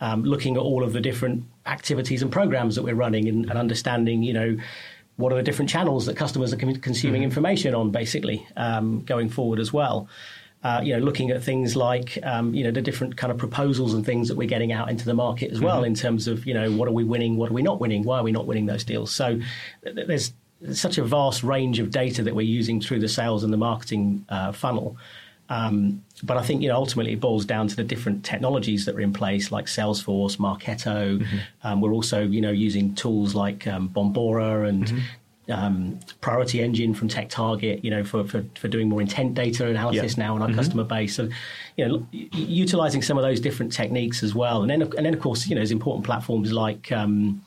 Um, 0.00 0.24
looking 0.24 0.56
at 0.56 0.62
all 0.62 0.82
of 0.82 0.92
the 0.92 1.00
different 1.00 1.44
activities 1.64 2.22
and 2.22 2.32
programs 2.32 2.74
that 2.74 2.82
we're 2.82 2.96
running 2.96 3.28
and, 3.28 3.48
and 3.48 3.56
understanding, 3.56 4.24
you 4.24 4.32
know, 4.32 4.56
what 5.22 5.32
are 5.32 5.36
the 5.36 5.42
different 5.42 5.70
channels 5.70 6.06
that 6.06 6.16
customers 6.16 6.52
are 6.52 6.56
consuming 6.56 7.20
mm-hmm. 7.20 7.22
information 7.22 7.74
on, 7.74 7.90
basically, 7.90 8.46
um, 8.56 9.02
going 9.02 9.28
forward 9.28 9.60
as 9.60 9.72
well. 9.72 10.08
Uh, 10.64 10.80
you 10.82 10.92
know, 10.92 11.00
looking 11.00 11.30
at 11.30 11.42
things 11.42 11.74
like 11.74 12.18
um, 12.22 12.54
you 12.54 12.62
know 12.62 12.70
the 12.70 12.82
different 12.82 13.16
kind 13.16 13.32
of 13.32 13.38
proposals 13.38 13.94
and 13.94 14.06
things 14.06 14.28
that 14.28 14.36
we're 14.36 14.48
getting 14.48 14.72
out 14.72 14.88
into 14.88 15.04
the 15.04 15.14
market 15.14 15.50
as 15.50 15.60
well, 15.60 15.78
mm-hmm. 15.78 15.86
in 15.86 15.94
terms 15.94 16.28
of 16.28 16.46
you 16.46 16.54
know 16.54 16.70
what 16.70 16.88
are 16.88 16.92
we 16.92 17.02
winning, 17.02 17.36
what 17.36 17.50
are 17.50 17.54
we 17.54 17.62
not 17.62 17.80
winning, 17.80 18.04
why 18.04 18.18
are 18.18 18.22
we 18.22 18.30
not 18.30 18.46
winning 18.46 18.66
those 18.66 18.84
deals. 18.84 19.10
So 19.12 19.40
th- 19.84 20.06
there's 20.06 20.32
such 20.72 20.98
a 20.98 21.04
vast 21.04 21.42
range 21.42 21.80
of 21.80 21.90
data 21.90 22.22
that 22.22 22.34
we're 22.34 22.42
using 22.42 22.80
through 22.80 23.00
the 23.00 23.08
sales 23.08 23.42
and 23.42 23.52
the 23.52 23.56
marketing 23.56 24.24
uh, 24.28 24.52
funnel. 24.52 24.96
Um, 25.52 26.02
but 26.22 26.38
I 26.38 26.42
think 26.42 26.62
you 26.62 26.68
know 26.68 26.76
ultimately 26.76 27.12
it 27.12 27.20
boils 27.20 27.44
down 27.44 27.68
to 27.68 27.76
the 27.76 27.84
different 27.84 28.24
technologies 28.24 28.86
that 28.86 28.94
are 28.94 29.00
in 29.00 29.12
place, 29.12 29.52
like 29.52 29.66
Salesforce, 29.66 30.38
Marketo. 30.38 31.18
Mm-hmm. 31.18 31.38
Um, 31.62 31.80
we're 31.82 31.92
also 31.92 32.22
you 32.22 32.40
know 32.40 32.50
using 32.50 32.94
tools 32.94 33.34
like 33.34 33.66
um, 33.66 33.88
Bombora 33.88 34.68
and. 34.68 34.86
Mm-hmm. 34.86 34.98
Um, 35.48 35.98
Priority 36.20 36.62
Engine 36.62 36.94
from 36.94 37.08
TechTarget, 37.08 37.82
you 37.82 37.90
know, 37.90 38.04
for, 38.04 38.22
for, 38.24 38.44
for 38.54 38.68
doing 38.68 38.88
more 38.88 39.00
intent 39.00 39.34
data 39.34 39.66
analysis 39.66 40.16
now 40.16 40.36
on 40.36 40.40
our 40.40 40.46
mm-hmm. 40.46 40.56
customer 40.56 40.84
base, 40.84 41.18
and 41.18 41.32
you 41.76 41.86
know, 41.86 42.06
utilizing 42.12 43.02
some 43.02 43.18
of 43.18 43.24
those 43.24 43.40
different 43.40 43.72
techniques 43.72 44.22
as 44.22 44.36
well. 44.36 44.62
And 44.62 44.70
then, 44.70 44.82
and 44.82 45.04
then 45.04 45.12
of 45.12 45.20
course, 45.20 45.48
you 45.48 45.56
know, 45.56 45.58
there's 45.58 45.72
important 45.72 46.06
platforms 46.06 46.52
like 46.52 46.92
um, 46.92 47.44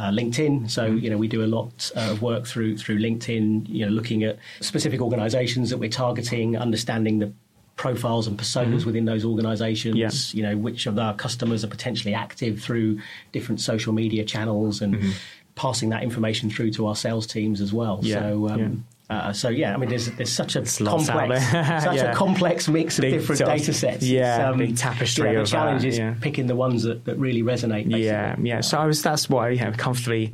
uh, 0.00 0.10
LinkedIn. 0.10 0.70
So 0.70 0.88
mm-hmm. 0.88 0.98
you 0.98 1.10
know 1.10 1.18
we 1.18 1.28
do 1.28 1.44
a 1.44 1.46
lot 1.46 1.90
uh, 1.94 2.10
of 2.10 2.22
work 2.22 2.46
through 2.46 2.78
through 2.78 2.98
LinkedIn. 2.98 3.68
You 3.68 3.86
know, 3.86 3.92
looking 3.92 4.24
at 4.24 4.38
specific 4.60 5.00
organisations 5.00 5.70
that 5.70 5.78
we're 5.78 5.90
targeting, 5.90 6.56
understanding 6.56 7.18
the 7.18 7.32
profiles 7.76 8.26
and 8.26 8.38
personas 8.38 8.78
mm-hmm. 8.78 8.86
within 8.86 9.04
those 9.06 9.24
organizations 9.24 9.96
yeah. 9.96 10.10
you 10.36 10.42
know 10.42 10.54
which 10.54 10.84
of 10.84 10.98
our 10.98 11.14
customers 11.14 11.64
are 11.64 11.68
potentially 11.68 12.12
active 12.12 12.60
through 12.60 13.00
different 13.32 13.58
social 13.58 13.94
media 13.94 14.22
channels 14.22 14.82
and 14.82 14.96
mm-hmm. 14.96 15.10
passing 15.54 15.88
that 15.88 16.02
information 16.02 16.50
through 16.50 16.70
to 16.70 16.86
our 16.86 16.96
sales 16.96 17.26
teams 17.26 17.60
as 17.60 17.72
well. 17.72 18.00
Yeah, 18.02 18.20
so. 18.20 18.48
Um, 18.48 18.58
yeah. 18.58 18.68
Uh, 19.10 19.32
so 19.32 19.48
yeah, 19.48 19.74
I 19.74 19.76
mean, 19.76 19.88
there's 19.88 20.10
there's 20.12 20.32
such 20.32 20.54
a 20.54 20.62
complex, 20.62 21.44
such 21.50 21.96
Yeah. 21.96 22.12
a 22.12 22.14
complex 22.14 22.68
mix 22.68 22.96
of 22.98 23.02
Big 23.02 23.14
different 23.14 23.40
data 23.40 23.72
sets. 23.72 24.04
yeah, 24.04 24.50
It's, 24.50 24.58
big 24.58 24.76
tapestry 24.76 25.26
yeah, 25.26 25.32
the 25.34 25.40
of, 25.40 25.48
uh, 25.48 25.50
challenge 25.50 25.84
is 25.84 25.98
yeah. 25.98 26.14
picking 26.20 26.46
the 26.46 26.54
ones 26.54 26.84
that, 26.84 27.04
that 27.06 27.16
really 27.18 27.42
resonate. 27.42 27.84
Basically. 27.86 28.04
Yeah, 28.06 28.36
yeah. 28.40 28.60
So 28.60 28.78
I 28.78 28.86
was 28.86 29.02
that's 29.02 29.28
what 29.28 29.40
I 29.46 29.48
you 29.50 29.60
know, 29.64 29.72
comfortably 29.72 30.32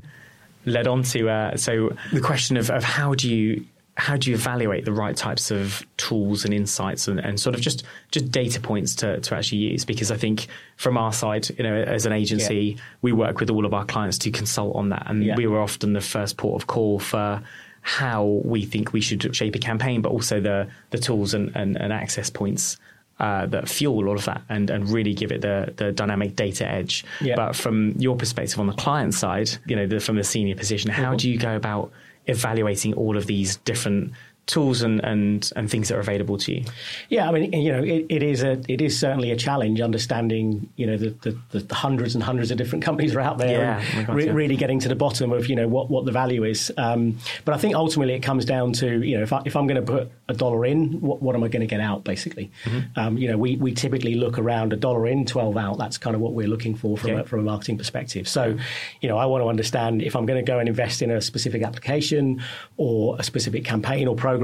led 0.66 0.86
on 0.86 1.02
to. 1.04 1.28
Uh, 1.30 1.56
so 1.56 1.96
the 2.12 2.20
question 2.20 2.58
of, 2.58 2.70
of 2.70 2.84
how 2.84 3.14
do 3.14 3.34
you 3.34 3.64
how 3.98 4.14
do 4.14 4.28
you 4.28 4.36
evaluate 4.36 4.84
the 4.84 4.92
right 4.92 5.16
types 5.16 5.50
of 5.50 5.82
tools 5.96 6.44
and 6.44 6.52
insights 6.52 7.08
and, 7.08 7.18
and 7.18 7.40
sort 7.40 7.54
of 7.54 7.62
just 7.62 7.82
just 8.10 8.30
data 8.30 8.60
points 8.60 8.94
to, 8.96 9.20
to 9.20 9.34
actually 9.34 9.56
use? 9.58 9.86
Because 9.86 10.10
I 10.10 10.18
think 10.18 10.48
from 10.76 10.98
our 10.98 11.14
side, 11.14 11.48
you 11.56 11.64
know, 11.64 11.74
as 11.74 12.04
an 12.04 12.12
agency, 12.12 12.76
we 13.00 13.12
work 13.12 13.40
with 13.40 13.48
all 13.48 13.64
of 13.64 13.72
our 13.72 13.86
clients 13.86 14.18
to 14.18 14.30
consult 14.30 14.76
on 14.76 14.90
that, 14.90 15.04
and 15.06 15.24
Yeah. 15.24 15.34
we 15.36 15.46
were 15.46 15.62
often 15.62 15.94
the 15.94 16.02
first 16.02 16.36
port 16.36 16.60
of 16.60 16.66
call 16.66 16.98
for 16.98 17.42
how 17.86 18.40
we 18.44 18.64
think 18.64 18.92
we 18.92 19.00
should 19.00 19.34
shape 19.36 19.54
a 19.54 19.60
campaign, 19.60 20.02
but 20.02 20.10
also 20.10 20.40
the 20.40 20.66
the 20.90 20.98
tools 20.98 21.34
and, 21.34 21.54
and, 21.54 21.76
and 21.76 21.92
access 21.92 22.30
points 22.30 22.78
uh, 23.20 23.46
that 23.46 23.68
fuel 23.68 24.08
all 24.08 24.16
of 24.16 24.24
that 24.24 24.42
and, 24.48 24.70
and 24.70 24.88
really 24.90 25.14
give 25.14 25.30
it 25.30 25.40
the, 25.40 25.72
the 25.76 25.92
dynamic 25.92 26.34
data 26.34 26.68
edge. 26.68 27.04
Yeah. 27.20 27.36
But 27.36 27.54
from 27.54 27.92
your 27.92 28.16
perspective 28.16 28.58
on 28.58 28.66
the 28.66 28.74
client 28.74 29.14
side, 29.14 29.50
you 29.66 29.76
know, 29.76 29.86
the, 29.86 30.00
from 30.00 30.16
the 30.16 30.24
senior 30.24 30.56
position, 30.56 30.90
how 30.90 31.10
Mm-hmm. 31.10 31.16
do 31.18 31.30
you 31.30 31.38
go 31.38 31.54
about 31.54 31.92
evaluating 32.26 32.92
all 32.94 33.16
of 33.16 33.26
these 33.26 33.56
different 33.58 34.12
tools 34.46 34.82
and, 34.82 35.04
and, 35.04 35.50
and 35.56 35.68
things 35.70 35.88
that 35.88 35.96
are 35.96 36.00
available 36.00 36.38
to 36.38 36.54
you? 36.54 36.64
Yeah, 37.08 37.28
I 37.28 37.32
mean, 37.32 37.52
you 37.52 37.72
know, 37.72 37.82
it, 37.82 38.06
it 38.08 38.22
is 38.22 38.42
a 38.42 38.60
it 38.68 38.80
is 38.80 38.98
certainly 38.98 39.30
a 39.32 39.36
challenge 39.36 39.80
understanding, 39.80 40.68
you 40.76 40.86
know, 40.86 40.96
the, 40.96 41.10
the, 41.50 41.58
the 41.58 41.74
hundreds 41.74 42.14
and 42.14 42.22
hundreds 42.22 42.50
of 42.50 42.56
different 42.56 42.84
companies 42.84 43.14
are 43.14 43.20
out 43.20 43.38
there, 43.38 43.60
Yeah, 43.60 43.84
and 43.94 44.08
re- 44.08 44.30
really 44.30 44.56
getting 44.56 44.78
to 44.80 44.88
the 44.88 44.94
bottom 44.94 45.32
of 45.32 45.48
you 45.48 45.56
know 45.56 45.68
what, 45.68 45.90
what 45.90 46.04
the 46.04 46.12
value 46.12 46.44
is. 46.44 46.72
Um, 46.78 47.18
but 47.44 47.54
I 47.54 47.58
think 47.58 47.74
ultimately 47.74 48.14
it 48.14 48.20
comes 48.20 48.44
down 48.44 48.72
to 48.74 49.02
you 49.02 49.16
know 49.16 49.22
if 49.24 49.32
I, 49.32 49.42
if 49.44 49.56
I'm 49.56 49.66
going 49.66 49.84
to 49.84 49.92
put 49.92 50.10
a 50.28 50.34
dollar 50.34 50.64
in, 50.64 51.00
what, 51.00 51.22
what 51.22 51.34
am 51.34 51.42
I 51.44 51.48
going 51.48 51.60
to 51.60 51.66
get 51.66 51.80
out 51.80 52.04
basically? 52.04 52.50
Mm-hmm. 52.64 52.98
Um, 52.98 53.18
you 53.18 53.28
know, 53.28 53.38
we, 53.38 53.56
we 53.56 53.72
typically 53.72 54.14
look 54.14 54.38
around 54.38 54.72
a 54.72 54.76
dollar 54.76 55.06
in, 55.06 55.24
twelve 55.26 55.56
out. 55.56 55.78
That's 55.78 55.98
kind 55.98 56.14
of 56.16 56.22
what 56.22 56.32
we're 56.32 56.48
looking 56.48 56.74
for 56.74 56.96
from 56.96 57.10
Okay. 57.10 57.20
a, 57.20 57.24
from 57.24 57.40
a 57.40 57.42
marketing 57.42 57.78
perspective. 57.78 58.28
So, 58.28 58.56
you 59.00 59.08
know, 59.08 59.18
I 59.18 59.26
want 59.26 59.42
to 59.42 59.48
understand 59.48 60.02
if 60.02 60.16
I'm 60.16 60.26
going 60.26 60.44
to 60.44 60.48
go 60.52 60.58
and 60.58 60.68
invest 60.68 61.02
in 61.02 61.10
a 61.10 61.20
specific 61.20 61.62
application 61.62 62.42
or 62.76 63.16
a 63.18 63.22
specific 63.22 63.64
campaign 63.64 64.08
or 64.08 64.16
program, 64.16 64.35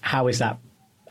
how 0.00 0.28
is 0.28 0.38
that 0.38 0.58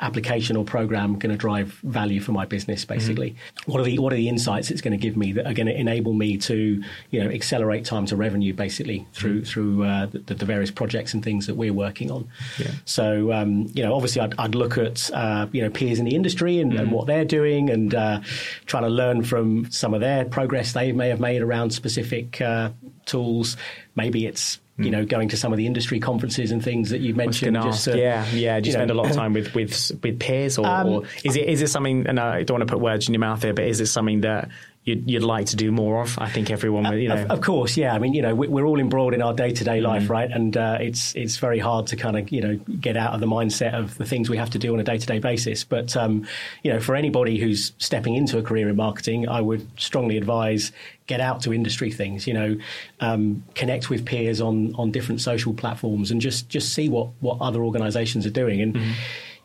application 0.01 0.57
or 0.57 0.65
program 0.65 1.17
going 1.17 1.31
to 1.31 1.37
drive 1.37 1.71
value 1.83 2.19
for 2.19 2.33
my 2.33 2.45
business 2.45 2.83
basically? 2.83 3.35
What 3.65 3.79
are 3.79 3.83
the 3.83 3.97
what 3.99 4.11
are 4.11 4.17
the 4.17 4.27
insights 4.27 4.69
it's 4.69 4.81
going 4.81 4.91
to 4.91 4.97
give 4.97 5.15
me 5.15 5.31
that 5.33 5.47
are 5.47 5.53
going 5.53 5.67
to 5.67 5.79
enable 5.79 6.13
me 6.13 6.37
to 6.37 6.83
you 7.11 7.23
know 7.23 7.29
accelerate 7.29 7.85
time 7.85 8.05
to 8.07 8.15
revenue 8.15 8.53
basically 8.53 9.07
through 9.13 9.45
through 9.45 9.83
uh, 9.83 10.07
the, 10.07 10.33
the 10.33 10.45
various 10.45 10.71
projects 10.71 11.13
and 11.13 11.23
things 11.23 11.47
that 11.47 11.55
we're 11.55 11.73
working 11.73 12.11
on? 12.11 12.27
Yeah. 12.57 12.71
so 12.83 13.31
um, 13.31 13.67
you 13.73 13.83
know 13.83 13.93
obviously 13.93 14.21
I'd, 14.21 14.35
I'd 14.37 14.55
look 14.55 14.77
at 14.77 15.09
uh, 15.13 15.47
you 15.51 15.61
know 15.61 15.69
peers 15.69 15.99
in 15.99 16.05
the 16.05 16.15
industry 16.15 16.59
and, 16.59 16.73
and 16.73 16.91
what 16.91 17.07
they're 17.07 17.25
doing 17.25 17.69
and 17.69 17.95
uh, 17.95 18.19
trying 18.65 18.83
to 18.83 18.89
learn 18.89 19.23
from 19.23 19.71
some 19.71 19.93
of 19.93 20.01
their 20.01 20.25
progress 20.25 20.73
they 20.73 20.91
may 20.91 21.07
have 21.09 21.19
made 21.19 21.41
around 21.41 21.71
specific 21.71 22.41
uh, 22.41 22.71
tools. 23.05 23.55
Maybe 23.95 24.25
it's 24.25 24.59
you 24.77 24.91
know, 24.91 25.05
going 25.05 25.29
to 25.29 25.37
some 25.37 25.53
of 25.53 25.57
the 25.57 25.65
industry 25.65 25.99
conferences 25.99 26.51
and 26.51 26.63
things 26.63 26.89
that 26.89 26.99
you've 26.99 27.15
mentioned. 27.15 27.55
just 27.55 27.87
ask, 27.87 27.95
to, 27.95 27.97
yeah, 27.97 28.25
yeah. 28.31 28.59
Do 28.59 28.67
you, 28.67 28.71
you 28.71 28.73
spend 28.73 28.89
know- 28.89 28.95
a 28.95 28.97
lot 28.97 29.09
of 29.09 29.15
time 29.15 29.33
with 29.33 29.53
with 29.55 29.91
with 30.03 30.19
peers, 30.19 30.57
or, 30.57 30.65
Um, 30.67 30.87
or 30.87 31.03
is 31.23 31.35
it 31.35 31.47
is 31.47 31.61
it 31.61 31.69
something? 31.69 32.07
And 32.07 32.19
I 32.19 32.43
don't 32.43 32.59
want 32.59 32.67
to 32.67 32.73
put 32.73 32.81
words 32.81 33.07
in 33.07 33.13
your 33.13 33.21
mouth 33.21 33.41
here, 33.43 33.53
but 33.53 33.65
is 33.65 33.79
it 33.79 33.85
something 33.87 34.21
that 34.21 34.49
you'd, 34.85 35.09
you'd 35.09 35.23
like 35.23 35.47
to 35.47 35.55
do 35.55 35.71
more 35.71 36.01
of? 36.01 36.17
I 36.19 36.29
think 36.29 36.49
everyone, 36.51 36.83
would, 36.89 37.01
you 37.01 37.09
know, 37.09 37.15
Of, 37.23 37.31
of 37.31 37.41
course, 37.41 37.75
yeah. 37.75 37.93
I 37.93 37.99
mean, 37.99 38.13
you 38.13 38.21
know, 38.21 38.33
we- 38.35 38.47
we're 38.47 38.65
all 38.65 38.79
embroiled 38.79 39.13
in 39.13 39.21
our 39.21 39.33
day 39.33 39.51
to 39.51 39.63
day 39.63 39.81
life, 39.81 40.09
right? 40.09 40.29
And 40.31 40.55
uh, 40.55 40.77
it's 40.79 41.13
it's 41.15 41.37
very 41.37 41.59
hard 41.59 41.87
to 41.87 41.95
kind 41.95 42.17
of 42.17 42.29
you 42.31 42.41
know 42.41 42.55
get 42.79 42.95
out 42.95 43.13
of 43.13 43.19
the 43.19 43.25
mindset 43.27 43.73
of 43.73 43.97
the 43.97 44.05
things 44.05 44.29
we 44.29 44.37
have 44.37 44.51
to 44.51 44.59
do 44.59 44.73
on 44.73 44.79
a 44.79 44.83
day 44.83 44.97
to 44.97 45.05
day 45.05 45.19
basis. 45.19 45.63
But 45.63 45.97
um, 45.97 46.25
you 46.63 46.71
know, 46.71 46.79
for 46.79 46.95
anybody 46.95 47.37
who's 47.39 47.73
stepping 47.79 48.15
into 48.15 48.37
a 48.37 48.43
career 48.43 48.69
in 48.69 48.75
marketing, 48.75 49.27
I 49.27 49.41
would 49.41 49.67
strongly 49.79 50.17
advise 50.17 50.71
get 51.07 51.21
out 51.21 51.41
to 51.41 51.53
industry 51.53 51.91
things. 51.91 52.25
You 52.25 52.33
know, 52.33 52.57
um, 52.99 53.43
connect 53.55 53.89
with 53.89 54.05
peers 54.05 54.39
on 54.39 54.73
on 54.75 54.91
different 54.91 55.19
social 55.21 55.53
platforms 55.53 56.11
and 56.11 56.21
just 56.21 56.47
just 56.49 56.73
see 56.73 56.89
what 56.89 57.09
what 57.19 57.37
other 57.41 57.63
organisations 57.63 58.25
are 58.25 58.31
doing 58.43 58.61
and. 58.61 58.77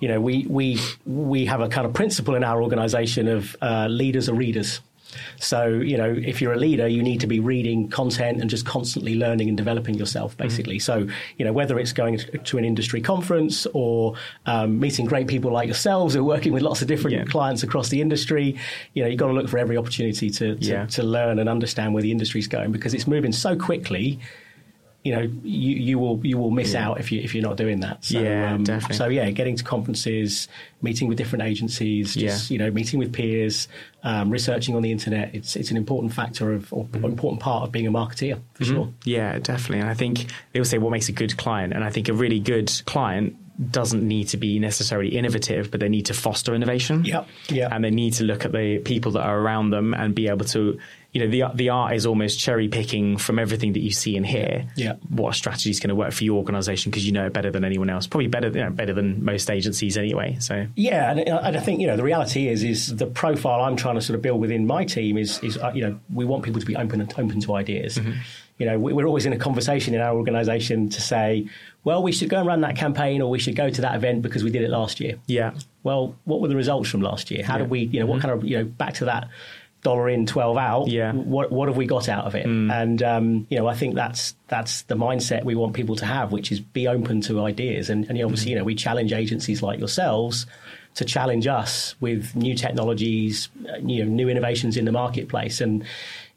You 0.02 0.08
know, 0.08 0.18
we, 0.18 0.46
we 0.48 0.78
we 1.04 1.44
have 1.44 1.60
a 1.60 1.68
kind 1.68 1.86
of 1.86 1.92
principle 1.92 2.34
in 2.34 2.42
our 2.42 2.62
organisation 2.62 3.28
of 3.28 3.54
uh, 3.60 3.86
leaders 3.86 4.30
are 4.30 4.34
readers. 4.34 4.80
So, 5.38 5.66
you 5.66 5.96
know, 5.96 6.12
if 6.12 6.40
you're 6.40 6.52
a 6.52 6.56
leader, 6.58 6.86
you 6.88 7.02
need 7.02 7.20
to 7.20 7.26
be 7.26 7.40
reading 7.40 7.88
content 7.88 8.40
and 8.40 8.48
just 8.50 8.66
constantly 8.66 9.14
learning 9.14 9.48
and 9.48 9.56
developing 9.56 9.94
yourself, 9.94 10.36
basically. 10.36 10.78
So, 10.78 11.06
you 11.38 11.44
know, 11.44 11.52
whether 11.52 11.78
it's 11.78 11.92
going 11.92 12.18
to 12.44 12.58
an 12.58 12.64
industry 12.64 13.00
conference 13.00 13.66
or 13.74 14.14
um, 14.46 14.78
meeting 14.80 15.06
great 15.06 15.26
people 15.26 15.52
like 15.52 15.66
yourselves 15.66 16.14
who 16.14 16.20
are 16.20 16.24
working 16.24 16.52
with 16.52 16.62
lots 16.62 16.82
of 16.82 16.88
different 16.88 17.16
Yeah. 17.16 17.24
clients 17.24 17.62
across 17.62 17.88
the 17.88 18.00
industry, 18.00 18.56
you 18.94 19.02
know, 19.02 19.08
you've 19.08 19.18
got 19.18 19.28
to 19.28 19.32
look 19.32 19.48
for 19.48 19.58
every 19.58 19.76
opportunity 19.76 20.30
to, 20.30 20.56
to, 20.56 20.64
Yeah. 20.66 20.86
to 20.86 21.02
learn 21.02 21.38
and 21.38 21.48
understand 21.48 21.94
where 21.94 22.02
the 22.02 22.10
industry's 22.12 22.48
going 22.48 22.72
because 22.72 22.94
it's 22.94 23.06
moving 23.06 23.32
so 23.32 23.56
quickly. 23.56 24.18
You 25.02 25.14
know, 25.16 25.20
you, 25.42 25.76
you 25.76 25.98
will 25.98 26.20
you 26.26 26.36
will 26.36 26.50
miss 26.50 26.74
out 26.74 27.00
if 27.00 27.10
you 27.10 27.20
if 27.22 27.34
you're 27.34 27.42
not 27.42 27.56
doing 27.56 27.80
that. 27.80 28.04
So, 28.04 28.20
Yeah, 28.20 28.58
definitely. 28.58 28.96
So 28.96 29.08
yeah, 29.08 29.30
getting 29.30 29.56
to 29.56 29.64
conferences, 29.64 30.46
meeting 30.82 31.08
with 31.08 31.16
different 31.16 31.42
agencies, 31.44 32.14
just 32.14 32.50
Yeah. 32.50 32.52
you 32.54 32.58
know, 32.58 32.70
meeting 32.70 32.98
with 32.98 33.10
peers, 33.12 33.66
um, 34.04 34.28
researching 34.28 34.76
on 34.76 34.82
the 34.82 34.92
internet. 34.92 35.34
It's 35.34 35.56
it's 35.56 35.70
an 35.70 35.78
important 35.78 36.12
factor 36.12 36.52
of 36.52 36.70
or 36.72 36.84
Mm-hmm. 36.84 37.04
important 37.06 37.40
part 37.40 37.62
of 37.62 37.72
being 37.72 37.86
a 37.86 37.90
marketeer 37.90 38.40
for 38.52 38.64
sure. 38.64 38.92
Yeah, 39.04 39.38
definitely. 39.38 39.80
And 39.80 39.88
I 39.88 39.94
think 39.94 40.26
they 40.52 40.60
will 40.60 40.66
say 40.66 40.76
what 40.78 40.90
makes 40.90 41.08
a 41.08 41.12
good 41.12 41.34
client. 41.38 41.72
And 41.72 41.82
I 41.82 41.88
think 41.90 42.08
a 42.08 42.12
really 42.12 42.38
good 42.40 42.70
client 42.84 43.36
doesn't 43.70 44.06
need 44.06 44.28
to 44.28 44.36
be 44.36 44.58
necessarily 44.58 45.08
innovative, 45.16 45.70
but 45.70 45.80
they 45.80 45.88
need 45.88 46.06
to 46.06 46.14
foster 46.14 46.54
innovation. 46.54 47.04
Yep, 47.04 47.28
yep. 47.48 47.72
And 47.72 47.84
they 47.84 47.90
need 47.90 48.14
to 48.14 48.24
look 48.24 48.44
at 48.44 48.52
the 48.52 48.78
people 48.78 49.12
that 49.12 49.22
are 49.22 49.38
around 49.38 49.70
them 49.70 49.92
and 49.92 50.14
be 50.14 50.28
able 50.28 50.46
to, 50.46 50.78
you 51.12 51.20
know, 51.20 51.30
the 51.30 51.54
the 51.54 51.68
art 51.68 51.94
is 51.94 52.06
almost 52.06 52.40
cherry 52.40 52.68
picking 52.68 53.18
from 53.18 53.38
everything 53.38 53.74
that 53.74 53.80
you 53.80 53.90
see 53.90 54.16
and 54.16 54.24
hear. 54.24 54.66
Yeah. 54.76 54.94
What 55.08 55.34
strategy 55.34 55.68
is 55.70 55.78
going 55.78 55.90
to 55.90 55.94
work 55.94 56.12
for 56.12 56.24
your 56.24 56.38
organization 56.38 56.90
because 56.90 57.04
you 57.04 57.12
know 57.12 57.26
it 57.26 57.32
better 57.34 57.50
than 57.50 57.64
anyone 57.64 57.90
else. 57.90 58.06
Probably 58.06 58.28
better, 58.28 58.48
you 58.48 58.64
know, 58.64 58.70
better 58.70 58.94
than 58.94 59.24
most 59.24 59.50
agencies 59.50 59.98
anyway. 59.98 60.36
So 60.40 60.66
Yeah, 60.76 61.10
and, 61.10 61.20
and 61.20 61.56
I 61.56 61.60
think 61.60 61.80
you 61.80 61.86
know 61.86 61.96
the 61.96 62.04
reality 62.04 62.48
is 62.48 62.64
is 62.64 62.96
the 62.96 63.06
profile 63.06 63.60
I'm 63.60 63.76
trying 63.76 63.96
to 63.96 64.00
sort 64.00 64.14
of 64.14 64.22
build 64.22 64.40
within 64.40 64.66
my 64.66 64.84
team 64.84 65.18
is 65.18 65.38
is 65.42 65.58
uh, 65.58 65.72
you 65.74 65.82
know 65.82 65.98
we 66.12 66.24
want 66.24 66.44
people 66.44 66.60
to 66.60 66.66
be 66.66 66.76
open 66.76 67.00
and 67.00 67.12
open 67.18 67.40
to 67.40 67.54
ideas. 67.54 67.98
Mm-hmm. 67.98 68.12
You 68.60 68.66
know, 68.66 68.78
we- 68.78 68.92
we're 68.92 69.06
always 69.06 69.26
in 69.26 69.32
a 69.32 69.38
conversation 69.38 69.94
in 69.94 70.00
our 70.00 70.14
organisation 70.14 70.88
to 70.90 71.00
say, 71.00 71.46
well, 71.82 72.02
we 72.02 72.12
should 72.12 72.28
go 72.28 72.38
and 72.38 72.46
run 72.46 72.60
that 72.60 72.76
campaign, 72.76 73.20
or 73.22 73.28
we 73.30 73.38
should 73.40 73.56
go 73.56 73.70
to 73.70 73.80
that 73.80 73.94
event 73.96 74.22
because 74.22 74.44
we 74.44 74.50
did 74.50 74.62
it 74.62 74.70
last 74.70 75.00
year. 75.00 75.14
yeah, 75.26 75.50
Well, 75.82 76.14
what 76.24 76.40
were 76.42 76.48
the 76.48 76.56
results 76.56 76.88
from 76.90 77.00
last 77.00 77.30
year? 77.30 77.42
How 77.42 77.54
Yeah. 77.54 77.58
did 77.62 77.70
we, 77.70 77.80
you 77.92 77.98
know, 78.00 78.06
what 78.06 78.20
kind 78.20 78.32
of, 78.34 78.44
you 78.44 78.58
know, 78.58 78.64
back 78.64 78.94
to 78.94 79.06
that 79.06 79.28
dollar 79.82 80.10
in, 80.10 80.26
twelve 80.26 80.58
out. 80.58 80.88
Yeah. 80.88 81.10
What 81.12 81.50
what 81.50 81.68
have 81.70 81.76
we 81.78 81.86
got 81.86 82.06
out 82.10 82.26
of 82.26 82.34
it? 82.34 82.44
And 82.44 83.02
um, 83.02 83.46
you 83.48 83.56
know, 83.58 83.66
I 83.66 83.72
think 83.74 83.94
that's 83.94 84.34
that's 84.48 84.82
the 84.82 84.94
mindset 84.94 85.42
we 85.44 85.54
want 85.54 85.72
people 85.72 85.96
to 85.96 86.04
have, 86.04 86.32
which 86.32 86.52
is 86.52 86.60
be 86.60 86.86
open 86.86 87.22
to 87.22 87.40
ideas. 87.42 87.88
And, 87.88 88.04
and 88.10 88.20
obviously, 88.22 88.50
you 88.50 88.58
know, 88.58 88.64
we 88.64 88.74
challenge 88.74 89.14
agencies 89.14 89.62
like 89.62 89.78
yourselves 89.78 90.44
to 90.96 91.04
challenge 91.06 91.46
us 91.46 91.94
with 92.00 92.36
new 92.36 92.54
technologies, 92.54 93.48
uh, 93.72 93.78
you 93.82 94.04
know, 94.04 94.10
new 94.10 94.28
innovations 94.28 94.76
in 94.76 94.84
the 94.84 94.92
marketplace. 94.92 95.62
And 95.62 95.82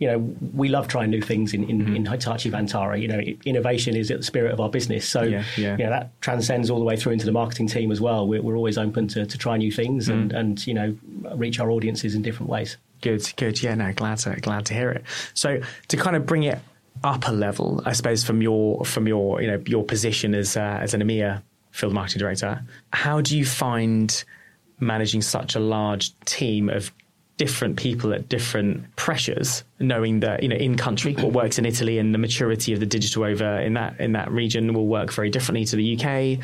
you 0.03 0.10
know, 0.10 0.17
we 0.53 0.67
love 0.67 0.89
trying 0.89 1.10
new 1.10 1.22
things 1.22 1.53
in 1.53 1.63
in, 1.69 1.95
in 1.95 2.05
Hitachi 2.05 2.51
Vantara. 2.51 3.01
You 3.01 3.07
know, 3.07 3.22
innovation 3.45 3.95
is 3.95 4.12
at 4.12 4.17
the 4.17 4.24
spirit 4.24 4.51
of 4.51 4.60
our 4.60 4.67
business. 4.67 5.07
So 5.07 5.22
Yeah, 5.22 5.45
yeah. 5.55 5.77
you 5.77 5.83
know 5.86 5.91
that 5.91 6.19
transcends 6.19 6.69
all 6.69 6.79
the 6.79 6.83
way 6.83 6.98
through 6.98 7.13
into 7.13 7.25
the 7.25 7.31
marketing 7.31 7.67
team 7.67 7.89
as 7.89 8.01
well. 8.01 8.27
We're, 8.27 8.41
we're 8.41 8.57
always 8.57 8.77
open 8.77 9.07
to, 9.10 9.25
to 9.25 9.38
try 9.38 9.55
new 9.55 9.72
things 9.72 10.10
and, 10.10 10.33
and 10.33 10.67
you 10.67 10.74
know 10.74 10.98
reach 11.36 11.62
our 11.62 11.72
audiences 11.72 12.15
in 12.15 12.22
different 12.22 12.50
ways. 12.50 12.75
Good, 13.00 13.31
good. 13.38 13.63
Yeah, 13.63 13.75
no, 13.75 13.93
glad 13.93 14.17
to 14.19 14.36
glad 14.41 14.65
to 14.65 14.74
hear 14.74 14.91
it. 14.91 15.05
So 15.33 15.62
to 15.88 15.98
kind 15.98 16.17
of 16.17 16.25
bring 16.25 16.43
it 16.43 16.60
up 17.01 17.25
a 17.29 17.31
level, 17.31 17.81
I 17.86 17.93
suppose 17.93 18.25
from 18.25 18.41
your 18.41 18.83
from 18.83 19.07
your 19.07 19.41
you 19.41 19.48
know 19.48 19.63
your 19.65 19.86
position 19.86 20.36
as 20.36 20.57
uh, 20.57 20.79
as 20.81 20.93
an 20.93 21.01
EMEA 21.01 21.41
field 21.72 21.93
marketing 21.93 22.19
director, 22.19 22.62
how 22.91 23.22
do 23.22 23.38
you 23.38 23.45
find 23.45 24.24
managing 24.79 25.22
such 25.22 25.55
a 25.55 25.60
large 25.60 26.17
team 26.25 26.69
of 26.69 26.91
different 27.38 27.78
people 27.78 28.13
at 28.13 28.30
different 28.30 28.96
pressures, 28.96 29.63
knowing 29.80 30.20
that 30.22 30.44
you 30.44 30.50
know 30.50 30.56
in 30.56 30.78
country 30.78 31.13
what 31.13 31.34
works 31.34 31.58
in 31.58 31.66
Italy 31.66 31.98
and 31.98 32.13
the 32.13 32.18
maturity 32.18 32.74
of 32.74 32.80
the 32.80 32.86
digital 32.86 33.24
over 33.24 33.60
in 33.60 33.74
that 33.74 34.00
in 34.00 34.13
that 34.13 34.32
region 34.32 34.74
will 34.74 34.88
work 34.88 35.12
very 35.12 35.30
differently 35.30 35.66
to 35.66 35.75
the 35.75 35.98
UK. 35.98 36.44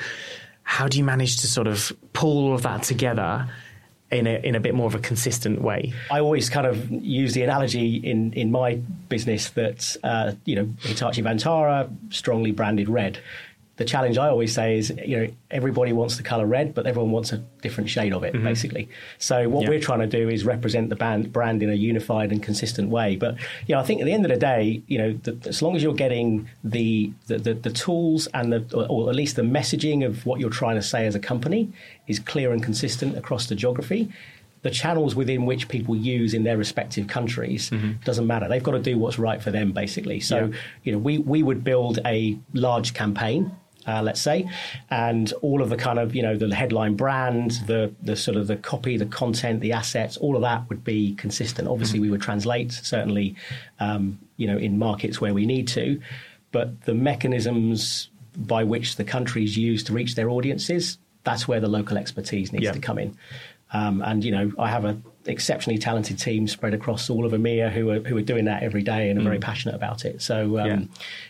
How 0.63 0.87
do 0.87 0.97
you 0.97 1.03
manage 1.03 1.37
to 1.41 1.47
sort 1.47 1.67
of 1.67 1.91
pull 2.13 2.45
all 2.45 2.55
of 2.55 2.63
that 2.63 2.83
together? 2.83 3.47
In 4.11 4.25
a, 4.25 4.43
in 4.43 4.55
a 4.55 4.59
bit 4.59 4.73
more 4.73 4.87
of 4.87 4.95
a 4.95 4.99
consistent 4.99 5.61
way. 5.61 5.93
I 6.09 6.19
always 6.19 6.49
kind 6.49 6.65
of 6.65 6.89
use 6.89 7.35
the 7.35 7.43
analogy 7.43 7.97
in, 7.97 8.33
in 8.33 8.49
my 8.49 8.81
business 9.07 9.51
that 9.51 9.95
uh, 10.03 10.31
you 10.45 10.55
know 10.55 10.67
Hitachi 10.79 11.21
Vantara 11.21 11.95
strongly 12.09 12.49
branded 12.49 12.89
red. 12.89 13.19
The 13.79 13.85
challenge 13.85 14.17
I 14.17 14.27
always 14.27 14.53
say 14.53 14.77
is, 14.77 14.91
you 15.05 15.17
know, 15.17 15.27
everybody 15.49 15.93
wants 15.93 16.17
the 16.17 16.23
color 16.23 16.45
red, 16.45 16.73
but 16.73 16.85
everyone 16.85 17.11
wants 17.11 17.31
a 17.31 17.37
different 17.61 17.89
shade 17.89 18.11
of 18.11 18.25
it, 18.25 18.33
mm-hmm. 18.33 18.43
basically. 18.43 18.89
So 19.19 19.47
what 19.47 19.63
yeah. 19.63 19.69
we're 19.69 19.79
trying 19.79 20.01
to 20.01 20.07
do 20.07 20.27
is 20.27 20.43
represent 20.43 20.89
the 20.89 20.97
band, 20.97 21.31
brand 21.31 21.63
in 21.63 21.69
a 21.69 21.75
unified 21.75 22.33
and 22.33 22.43
consistent 22.43 22.89
way. 22.89 23.15
But 23.15 23.35
you 23.67 23.75
know, 23.75 23.79
I 23.79 23.83
think 23.83 24.01
at 24.01 24.05
the 24.05 24.11
end 24.11 24.25
of 24.25 24.31
the 24.31 24.37
day, 24.37 24.83
you 24.87 24.97
know, 24.97 25.13
the, 25.13 25.47
as 25.47 25.61
long 25.61 25.77
as 25.77 25.81
you're 25.81 25.93
getting 25.93 26.49
the, 26.61 27.13
the 27.27 27.37
the, 27.37 27.53
the 27.53 27.69
tools 27.69 28.27
and 28.33 28.51
the, 28.51 28.87
or 28.87 29.09
at 29.09 29.15
least 29.15 29.37
the 29.37 29.43
messaging 29.43 30.05
of 30.05 30.25
what 30.25 30.41
you're 30.41 30.49
trying 30.49 30.75
to 30.75 30.83
say 30.83 31.07
as 31.07 31.15
a 31.15 31.19
company 31.19 31.71
is 32.05 32.19
clear 32.19 32.51
and 32.51 32.61
consistent 32.61 33.17
across 33.17 33.47
the 33.47 33.55
geography, 33.55 34.11
the 34.61 34.69
channels 34.69 35.15
within 35.15 35.45
which 35.45 35.69
people 35.69 35.95
use 35.95 36.33
in 36.33 36.43
their 36.43 36.57
respective 36.57 37.07
countries 37.07 37.69
mm-hmm. 37.69 37.93
doesn't 38.03 38.27
matter. 38.27 38.49
They've 38.49 38.61
got 38.61 38.73
to 38.73 38.81
do 38.81 38.97
what's 38.97 39.17
right 39.17 39.41
for 39.41 39.51
them, 39.51 39.71
basically. 39.71 40.19
So, 40.19 40.47
yeah. 40.47 40.57
you 40.83 40.91
know, 40.91 40.97
we, 40.97 41.19
we 41.19 41.43
would 41.43 41.63
build 41.63 41.99
a 42.05 42.37
large 42.53 42.93
campaign 42.93 43.55
uh, 43.87 44.01
let's 44.01 44.21
say, 44.21 44.49
and 44.89 45.31
all 45.41 45.61
of 45.61 45.69
the 45.69 45.77
kind 45.77 45.99
of 45.99 46.15
you 46.15 46.21
know 46.21 46.37
the 46.37 46.53
headline 46.53 46.95
brand, 46.95 47.51
the 47.65 47.93
the 48.01 48.15
sort 48.15 48.37
of 48.37 48.47
the 48.47 48.57
copy, 48.57 48.97
the 48.97 49.05
content, 49.05 49.61
the 49.61 49.71
assets, 49.71 50.17
all 50.17 50.35
of 50.35 50.41
that 50.41 50.67
would 50.69 50.83
be 50.83 51.15
consistent. 51.15 51.67
Obviously, 51.67 51.99
we 51.99 52.09
would 52.09 52.21
translate 52.21 52.71
certainly, 52.71 53.35
um, 53.79 54.19
you 54.37 54.47
know, 54.47 54.57
in 54.57 54.77
markets 54.77 55.21
where 55.21 55.33
we 55.33 55.45
need 55.45 55.67
to, 55.69 56.01
but 56.51 56.81
the 56.81 56.93
mechanisms 56.93 58.09
by 58.35 58.63
which 58.63 58.95
the 58.95 59.03
countries 59.03 59.57
use 59.57 59.83
to 59.83 59.93
reach 59.93 60.15
their 60.15 60.29
audiences, 60.29 60.97
that's 61.23 61.47
where 61.47 61.59
the 61.59 61.67
local 61.67 61.97
expertise 61.97 62.53
needs 62.53 62.65
yeah. 62.65 62.71
to 62.71 62.79
come 62.79 62.97
in. 62.97 63.17
Um, 63.73 64.01
and 64.01 64.23
you 64.23 64.31
know, 64.31 64.51
I 64.57 64.69
have 64.69 64.85
an 64.85 65.03
exceptionally 65.29 65.77
talented 65.77 66.19
team 66.19 66.47
spread 66.47 66.73
across 66.73 67.09
all 67.09 67.25
of 67.25 67.31
EMEA 67.31 67.71
who 67.71 67.89
are 67.91 67.99
who 67.99 68.17
are 68.17 68.21
doing 68.21 68.45
that 68.45 68.63
every 68.63 68.81
day 68.81 69.09
and 69.09 69.19
are 69.19 69.21
mm. 69.21 69.25
very 69.25 69.39
passionate 69.39 69.75
about 69.75 70.05
it. 70.05 70.21
So, 70.21 70.59
um, 70.59 70.67
yeah. 70.67 70.79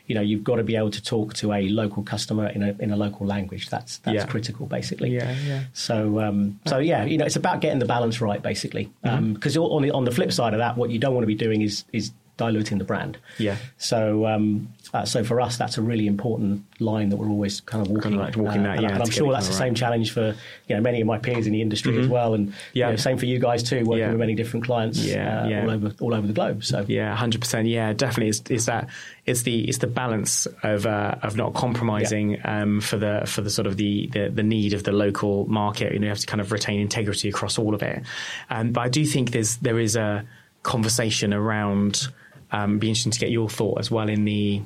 you 0.07 0.15
know, 0.15 0.21
you've 0.21 0.43
got 0.43 0.55
to 0.55 0.63
be 0.63 0.75
able 0.75 0.91
to 0.91 1.03
talk 1.03 1.33
to 1.35 1.53
a 1.53 1.69
local 1.69 2.03
customer 2.03 2.47
in 2.47 2.63
a 2.63 2.75
in 2.79 2.91
a 2.91 2.95
local 2.95 3.27
language. 3.27 3.69
That's 3.69 3.97
that's 3.99 4.15
yeah. 4.15 4.25
critical, 4.25 4.65
basically. 4.65 5.11
Yeah, 5.11 5.35
yeah. 5.45 5.63
So, 5.73 6.19
um, 6.19 6.59
so 6.65 6.79
yeah, 6.79 7.03
you 7.03 7.17
know, 7.17 7.25
it's 7.25 7.35
about 7.35 7.61
getting 7.61 7.79
the 7.79 7.85
balance 7.85 8.21
right, 8.21 8.41
basically. 8.41 8.91
Because 9.01 9.55
mm-hmm. 9.55 9.61
Um, 9.61 9.71
on 9.71 9.81
the 9.81 9.91
on 9.91 10.05
the 10.05 10.11
flip 10.11 10.31
side 10.31 10.53
of 10.53 10.59
that, 10.59 10.77
what 10.77 10.89
you 10.89 10.99
don't 10.99 11.13
want 11.13 11.23
to 11.23 11.27
be 11.27 11.35
doing 11.35 11.61
is 11.61 11.83
is 11.91 12.11
diluting 12.39 12.77
the 12.79 12.85
brand. 12.85 13.17
Yeah. 13.37 13.57
So 13.77 14.25
um, 14.25 14.73
uh, 14.93 15.05
so 15.05 15.23
for 15.23 15.39
us, 15.39 15.57
that's 15.57 15.77
a 15.77 15.81
really 15.81 16.07
important 16.07 16.63
line 16.79 17.09
that 17.09 17.17
we're 17.17 17.29
always 17.29 17.61
kind 17.61 17.85
of 17.85 17.91
walking. 17.91 18.13
Kind 18.13 18.15
of 18.15 18.21
like 18.21 18.37
walking 18.37 18.65
uh, 18.65 18.75
that, 18.75 18.81
yeah. 18.81 18.93
And 18.93 19.03
I'm 19.03 19.09
sure 19.09 19.31
that's 19.31 19.47
the 19.47 19.53
right. 19.53 19.59
same 19.59 19.75
challenge 19.75 20.11
for 20.11 20.35
you 20.67 20.75
know 20.75 20.81
many 20.81 21.01
of 21.01 21.05
my 21.05 21.19
peers 21.19 21.45
in 21.45 21.53
the 21.53 21.61
industry 21.61 21.93
mm-hmm. 21.93 22.01
as 22.01 22.07
well, 22.07 22.33
and 22.33 22.53
yeah. 22.73 22.87
You 22.87 22.93
know, 22.93 22.97
same 22.97 23.17
for 23.17 23.25
you 23.25 23.37
guys 23.37 23.61
too, 23.61 23.83
working 23.83 23.99
yeah. 23.99 24.09
with 24.09 24.19
many 24.19 24.33
different 24.33 24.65
clients 24.65 24.97
yeah, 24.97 25.43
uh, 25.43 25.47
yeah. 25.47 25.61
all 25.63 25.69
over 25.69 25.93
all 25.99 26.13
over 26.15 26.25
the 26.25 26.33
globe. 26.33 26.63
So 26.63 26.85
yeah, 26.87 27.15
hundred 27.15 27.41
percent. 27.41 27.67
Yeah, 27.67 27.93
definitely. 27.93 28.29
It's, 28.29 28.41
it's, 28.49 28.65
that 28.65 28.89
it's 29.25 29.43
the 29.43 29.67
it's 29.67 29.77
the 29.77 29.87
balance 29.87 30.47
of 30.63 30.85
uh, 30.85 31.15
of 31.21 31.35
not 31.35 31.53
compromising 31.53 32.39
um, 32.45 32.81
for 32.81 32.97
the 32.97 33.23
for 33.27 33.41
the 33.41 33.49
sort 33.49 33.67
of 33.67 33.77
the, 33.77 34.07
the, 34.13 34.29
the 34.29 34.43
need 34.43 34.73
of 34.73 34.83
the 34.83 34.91
local 34.91 35.45
market. 35.47 35.93
You 35.93 35.99
know, 35.99 36.05
you 36.05 36.09
have 36.09 36.19
to 36.19 36.27
kind 36.27 36.41
of 36.41 36.51
retain 36.51 36.79
integrity 36.79 37.29
across 37.29 37.59
all 37.59 37.75
of 37.75 37.83
it. 37.83 38.01
Um, 38.49 38.71
but 38.71 38.81
I 38.81 38.89
do 38.89 39.05
think 39.05 39.31
there's 39.31 39.57
there 39.57 39.79
is 39.79 39.95
a 39.95 40.25
conversation 40.63 41.33
around. 41.33 42.07
Um, 42.51 42.79
be 42.79 42.89
interesting 42.89 43.11
to 43.11 43.19
get 43.19 43.29
your 43.29 43.49
thought 43.49 43.79
as 43.79 43.91
well 43.91 44.09
in 44.09 44.25
the 44.25 44.61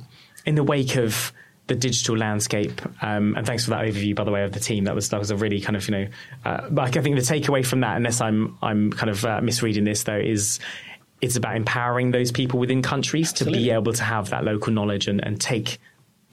in 0.46 0.54
the 0.54 0.64
wake 0.64 0.96
of 0.96 1.32
the 1.66 1.74
digital 1.74 2.16
landscape, 2.16 2.82
um, 3.02 3.34
and 3.36 3.46
thanks 3.46 3.64
for 3.64 3.70
that 3.70 3.84
overview, 3.86 4.14
by 4.14 4.24
the 4.24 4.30
way, 4.30 4.44
of 4.44 4.52
the 4.52 4.60
team. 4.60 4.84
That 4.84 4.94
was 4.94 5.08
that 5.10 5.18
was 5.18 5.30
a 5.30 5.36
really 5.36 5.60
kind 5.60 5.76
of 5.76 5.88
you 5.88 5.92
know, 5.92 6.06
uh, 6.44 6.68
I 6.76 6.90
think 6.90 7.16
the 7.16 7.22
takeaway 7.22 7.64
from 7.64 7.80
that, 7.80 7.96
unless 7.96 8.20
I'm 8.20 8.58
I'm 8.62 8.92
kind 8.92 9.10
of 9.10 9.24
uh, 9.24 9.40
misreading 9.40 9.84
this 9.84 10.02
though, 10.02 10.18
is 10.18 10.60
it's 11.20 11.36
about 11.36 11.56
empowering 11.56 12.10
those 12.10 12.30
people 12.30 12.58
within 12.58 12.82
countries 12.82 13.30
Absolutely. 13.30 13.60
to 13.60 13.64
be 13.64 13.70
able 13.70 13.92
to 13.94 14.04
have 14.04 14.30
that 14.30 14.44
local 14.44 14.72
knowledge 14.72 15.08
and, 15.08 15.24
and 15.24 15.40
take 15.40 15.78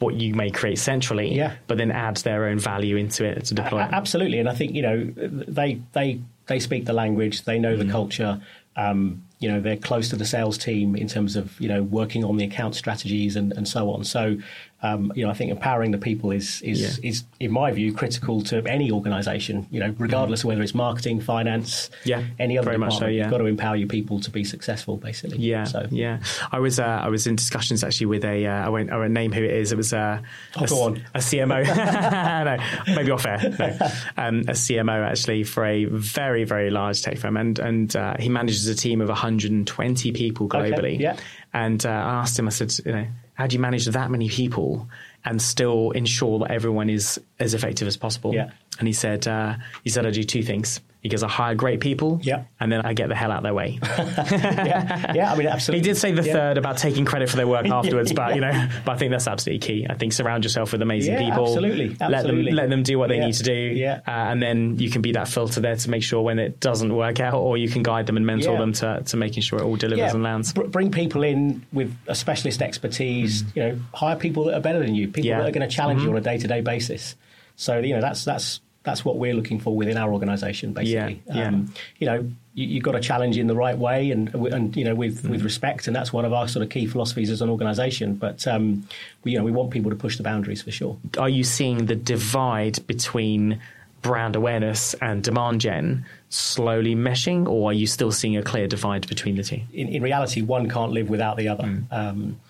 what 0.00 0.14
you 0.14 0.34
may 0.34 0.50
create 0.50 0.78
centrally, 0.78 1.34
yeah. 1.34 1.54
but 1.66 1.78
then 1.78 1.90
add 1.90 2.16
their 2.18 2.46
own 2.46 2.58
value 2.58 2.96
into 2.96 3.24
it 3.24 3.44
to 3.46 3.54
deploy. 3.54 3.78
absolutely, 3.78 4.38
and 4.38 4.48
I 4.48 4.54
think 4.54 4.74
you 4.74 4.82
know 4.82 5.04
they 5.16 5.80
they 5.92 6.20
they 6.46 6.58
speak 6.58 6.84
the 6.84 6.92
language, 6.92 7.44
they 7.44 7.58
know 7.58 7.74
mm. 7.74 7.86
the 7.86 7.90
culture. 7.90 8.42
Um, 8.76 9.24
you 9.42 9.50
know 9.50 9.60
they're 9.60 9.76
close 9.76 10.08
to 10.10 10.16
the 10.16 10.24
sales 10.24 10.56
team 10.56 10.94
in 10.94 11.08
terms 11.08 11.36
of 11.36 11.60
you 11.60 11.68
know 11.68 11.82
working 11.82 12.24
on 12.24 12.36
the 12.36 12.44
account 12.44 12.74
strategies 12.74 13.36
and, 13.36 13.52
and 13.52 13.66
so 13.66 13.90
on. 13.90 14.04
So 14.04 14.36
um, 14.82 15.12
you 15.14 15.24
know 15.24 15.30
I 15.30 15.34
think 15.34 15.50
empowering 15.50 15.92
the 15.92 15.98
people 15.98 16.30
is 16.30 16.60
is 16.62 16.80
yeah. 16.80 17.08
is 17.08 17.24
in 17.38 17.52
my 17.52 17.70
view 17.70 17.92
critical 17.92 18.42
to 18.42 18.66
any 18.66 18.90
organisation. 18.90 19.66
You 19.70 19.80
know 19.80 19.94
regardless 19.98 20.40
mm. 20.40 20.44
of 20.44 20.48
whether 20.48 20.62
it's 20.62 20.74
marketing, 20.74 21.20
finance, 21.20 21.90
yeah, 22.04 22.24
any 22.38 22.58
other 22.58 22.72
department, 22.72 23.00
so, 23.00 23.06
yeah. 23.06 23.22
you've 23.22 23.30
got 23.30 23.38
to 23.38 23.46
empower 23.46 23.76
your 23.76 23.88
people 23.88 24.20
to 24.20 24.30
be 24.30 24.44
successful. 24.44 24.96
Basically, 24.96 25.38
yeah, 25.38 25.64
so. 25.64 25.86
yeah. 25.90 26.20
I 26.50 26.58
was 26.58 26.78
uh, 26.78 26.84
I 26.84 27.08
was 27.08 27.26
in 27.26 27.36
discussions 27.36 27.84
actually 27.84 28.06
with 28.06 28.24
a 28.24 28.46
uh, 28.46 28.66
I 28.66 28.68
won't 28.68 28.90
I 28.90 28.96
won't 28.96 29.12
name 29.12 29.32
who 29.32 29.42
it 29.42 29.52
is. 29.52 29.72
It 29.72 29.76
was 29.76 29.92
uh, 29.92 30.20
oh, 30.56 30.88
a, 30.88 30.92
a 31.14 31.18
CMO, 31.18 31.64
no, 32.88 32.94
maybe 32.94 33.10
off 33.10 33.26
air, 33.26 33.38
no, 33.58 33.66
um, 34.16 34.40
a 34.40 34.52
CMO 34.52 35.06
actually 35.06 35.44
for 35.44 35.64
a 35.64 35.84
very 35.84 36.44
very 36.44 36.70
large 36.70 37.02
tech 37.02 37.18
firm, 37.18 37.36
and 37.36 37.58
and 37.58 37.94
uh, 37.94 38.16
he 38.18 38.28
manages 38.28 38.66
a 38.66 38.74
team 38.74 39.00
of 39.00 39.08
120 39.08 40.12
people 40.12 40.48
globally. 40.48 40.94
Okay, 40.94 40.96
yeah. 40.96 41.16
And 41.54 41.84
uh, 41.84 41.90
I 41.90 42.14
asked 42.14 42.38
him, 42.38 42.46
I 42.46 42.50
said, 42.50 42.72
you 42.84 42.92
know, 42.92 43.06
how 43.42 43.48
do 43.48 43.54
you 43.54 43.60
manage 43.60 43.86
that 43.86 44.08
many 44.08 44.28
people 44.28 44.88
and 45.24 45.42
still 45.42 45.90
ensure 45.90 46.38
that 46.38 46.52
everyone 46.52 46.88
is 46.88 47.20
as 47.40 47.54
effective 47.54 47.88
as 47.88 47.96
possible? 47.96 48.32
Yeah. 48.32 48.50
And 48.78 48.86
he 48.86 48.94
said, 48.94 49.26
uh, 49.26 49.56
he 49.82 49.90
said, 49.90 50.06
I 50.06 50.12
do 50.12 50.22
two 50.22 50.44
things 50.44 50.80
because 51.02 51.24
I 51.24 51.28
hire 51.28 51.54
great 51.56 51.80
people, 51.80 52.20
yeah. 52.22 52.44
and 52.60 52.70
then 52.70 52.82
I 52.82 52.92
get 52.94 53.08
the 53.08 53.16
hell 53.16 53.32
out 53.32 53.38
of 53.38 53.42
their 53.42 53.54
way. 53.54 53.80
yeah. 53.98 55.12
yeah, 55.12 55.32
I 55.32 55.36
mean, 55.36 55.48
absolutely. 55.48 55.80
He 55.80 55.92
did 55.92 55.98
say 55.98 56.12
the 56.12 56.22
yeah. 56.22 56.32
third 56.32 56.58
about 56.58 56.78
taking 56.78 57.04
credit 57.04 57.28
for 57.28 57.36
their 57.36 57.48
work 57.48 57.66
afterwards, 57.70 58.12
but 58.12 58.36
you 58.36 58.40
know, 58.40 58.68
but 58.84 58.92
I 58.92 58.96
think 58.98 59.10
that's 59.10 59.26
absolutely 59.26 59.66
key. 59.66 59.86
I 59.90 59.94
think 59.94 60.12
surround 60.12 60.44
yourself 60.44 60.70
with 60.70 60.80
amazing 60.80 61.16
people. 61.18 61.46
Absolutely, 61.46 61.96
absolutely. 62.00 62.08
Let 62.08 62.26
them 62.26 62.54
let 62.54 62.70
them 62.70 62.82
do 62.84 62.98
what 62.98 63.08
they 63.08 63.18
need 63.18 63.34
to 63.34 63.42
do, 63.42 63.52
yeah. 63.52 64.00
Uh, 64.06 64.10
and 64.10 64.40
then 64.40 64.78
you 64.78 64.90
can 64.90 65.02
be 65.02 65.12
that 65.12 65.26
filter 65.26 65.60
there 65.60 65.74
to 65.74 65.90
make 65.90 66.04
sure 66.04 66.22
when 66.22 66.38
it 66.38 66.60
doesn't 66.60 66.94
work 66.94 67.18
out, 67.18 67.34
or 67.34 67.56
you 67.56 67.68
can 67.68 67.82
guide 67.82 68.06
them 68.06 68.16
and 68.16 68.24
mentor 68.24 68.56
them 68.56 68.72
to, 68.74 69.02
to 69.04 69.16
making 69.16 69.42
sure 69.42 69.58
it 69.58 69.64
all 69.64 69.76
delivers 69.76 70.14
and 70.14 70.22
lands. 70.22 70.52
Br- 70.52 70.64
bring 70.64 70.92
people 70.92 71.24
in 71.24 71.66
with 71.72 71.92
a 72.06 72.14
specialist 72.14 72.62
expertise. 72.62 73.42
Mm. 73.42 73.56
You 73.56 73.62
know, 73.62 73.80
hire 73.92 74.16
people 74.16 74.44
that 74.44 74.54
are 74.54 74.60
better 74.60 74.78
than 74.78 74.94
you, 74.94 75.08
people 75.08 75.30
that 75.30 75.48
are 75.48 75.50
going 75.50 75.68
to 75.68 75.74
challenge 75.74 76.00
mm-hmm. 76.00 76.10
you 76.10 76.14
on 76.14 76.18
a 76.18 76.24
day 76.24 76.38
to 76.38 76.46
day 76.46 76.60
basis. 76.60 77.16
So 77.56 77.78
you 77.78 77.94
know, 77.94 78.00
that's 78.00 78.24
that's 78.24 78.60
that's 78.84 79.04
what 79.04 79.16
we're 79.16 79.34
looking 79.34 79.60
for 79.60 79.74
within 79.74 79.96
our 79.96 80.12
organisation, 80.12 80.72
basically. 80.72 81.22
Yeah, 81.26 81.34
yeah. 81.34 81.48
Um, 81.48 81.72
you 81.98 82.06
know, 82.06 82.30
you, 82.54 82.74
have 82.74 82.82
got 82.82 82.92
to 82.92 83.00
challenge 83.00 83.38
in 83.38 83.46
the 83.46 83.54
right 83.54 83.78
way 83.78 84.10
and 84.10 84.34
and 84.34 84.76
you 84.76 84.84
know 84.84 84.94
with, 84.94 85.22
mm. 85.22 85.30
with 85.30 85.42
respect, 85.42 85.86
and 85.86 85.94
that's 85.94 86.12
one 86.12 86.24
of 86.24 86.32
our 86.32 86.48
sort 86.48 86.62
of 86.62 86.70
key 86.70 86.86
philosophies 86.86 87.30
as 87.30 87.40
an 87.40 87.48
organisation. 87.48 88.14
But 88.14 88.46
um, 88.46 88.86
we, 89.24 89.32
you 89.32 89.38
know, 89.38 89.44
we 89.44 89.52
want 89.52 89.70
people 89.70 89.90
to 89.90 89.96
push 89.96 90.16
the 90.16 90.22
boundaries 90.22 90.62
for 90.62 90.70
sure. 90.70 90.96
Are 91.18 91.28
you 91.28 91.44
seeing 91.44 91.86
the 91.86 91.94
divide 91.94 92.84
between 92.86 93.60
brand 94.02 94.34
awareness 94.34 94.94
and 94.94 95.22
demand 95.22 95.60
gen 95.60 96.04
slowly 96.28 96.96
meshing, 96.96 97.46
or 97.46 97.70
are 97.70 97.74
you 97.74 97.86
still 97.86 98.10
seeing 98.10 98.36
a 98.36 98.42
clear 98.42 98.66
divide 98.66 99.06
between 99.06 99.36
the 99.36 99.44
two? 99.44 99.60
In, 99.72 99.88
in 99.88 100.02
reality, 100.02 100.42
one 100.42 100.68
can't 100.68 100.90
live 100.90 101.08
without 101.08 101.36
the 101.36 101.48
other. 101.48 101.64
Mm. 101.64 101.92
Um, 101.92 102.40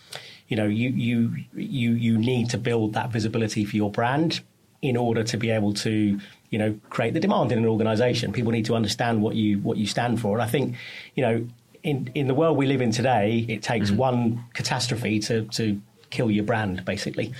you 0.48 0.56
know, 0.56 0.66
you 0.66 0.90
you 0.90 1.36
you 1.54 1.92
you 1.92 2.18
need 2.18 2.50
to 2.50 2.58
build 2.58 2.94
that 2.94 3.10
visibility 3.10 3.64
for 3.64 3.76
your 3.76 3.90
brand 3.90 4.40
in 4.82 4.96
order 4.96 5.22
to 5.22 5.36
be 5.36 5.50
able 5.50 5.72
to 5.72 6.20
you 6.50 6.58
know 6.58 6.78
create 6.90 7.14
the 7.14 7.20
demand 7.20 7.50
in 7.50 7.58
an 7.58 7.66
organization. 7.66 8.32
People 8.32 8.52
need 8.52 8.66
to 8.66 8.74
understand 8.74 9.22
what 9.22 9.34
you 9.34 9.58
what 9.60 9.78
you 9.78 9.86
stand 9.86 10.20
for. 10.20 10.34
And 10.34 10.42
i 10.42 10.46
think 10.46 10.76
you 11.14 11.22
know 11.22 11.46
in 11.82 12.10
in 12.14 12.26
the 12.26 12.34
world 12.34 12.56
we 12.56 12.66
live 12.66 12.82
in 12.82 12.92
today 12.92 13.44
it 13.48 13.62
takes 13.62 13.88
mm-hmm. 13.88 13.98
one 13.98 14.44
catastrophe 14.52 15.18
to 15.20 15.44
to 15.46 15.80
kill 16.10 16.30
your 16.30 16.44
brand 16.44 16.84
basically. 16.84 17.32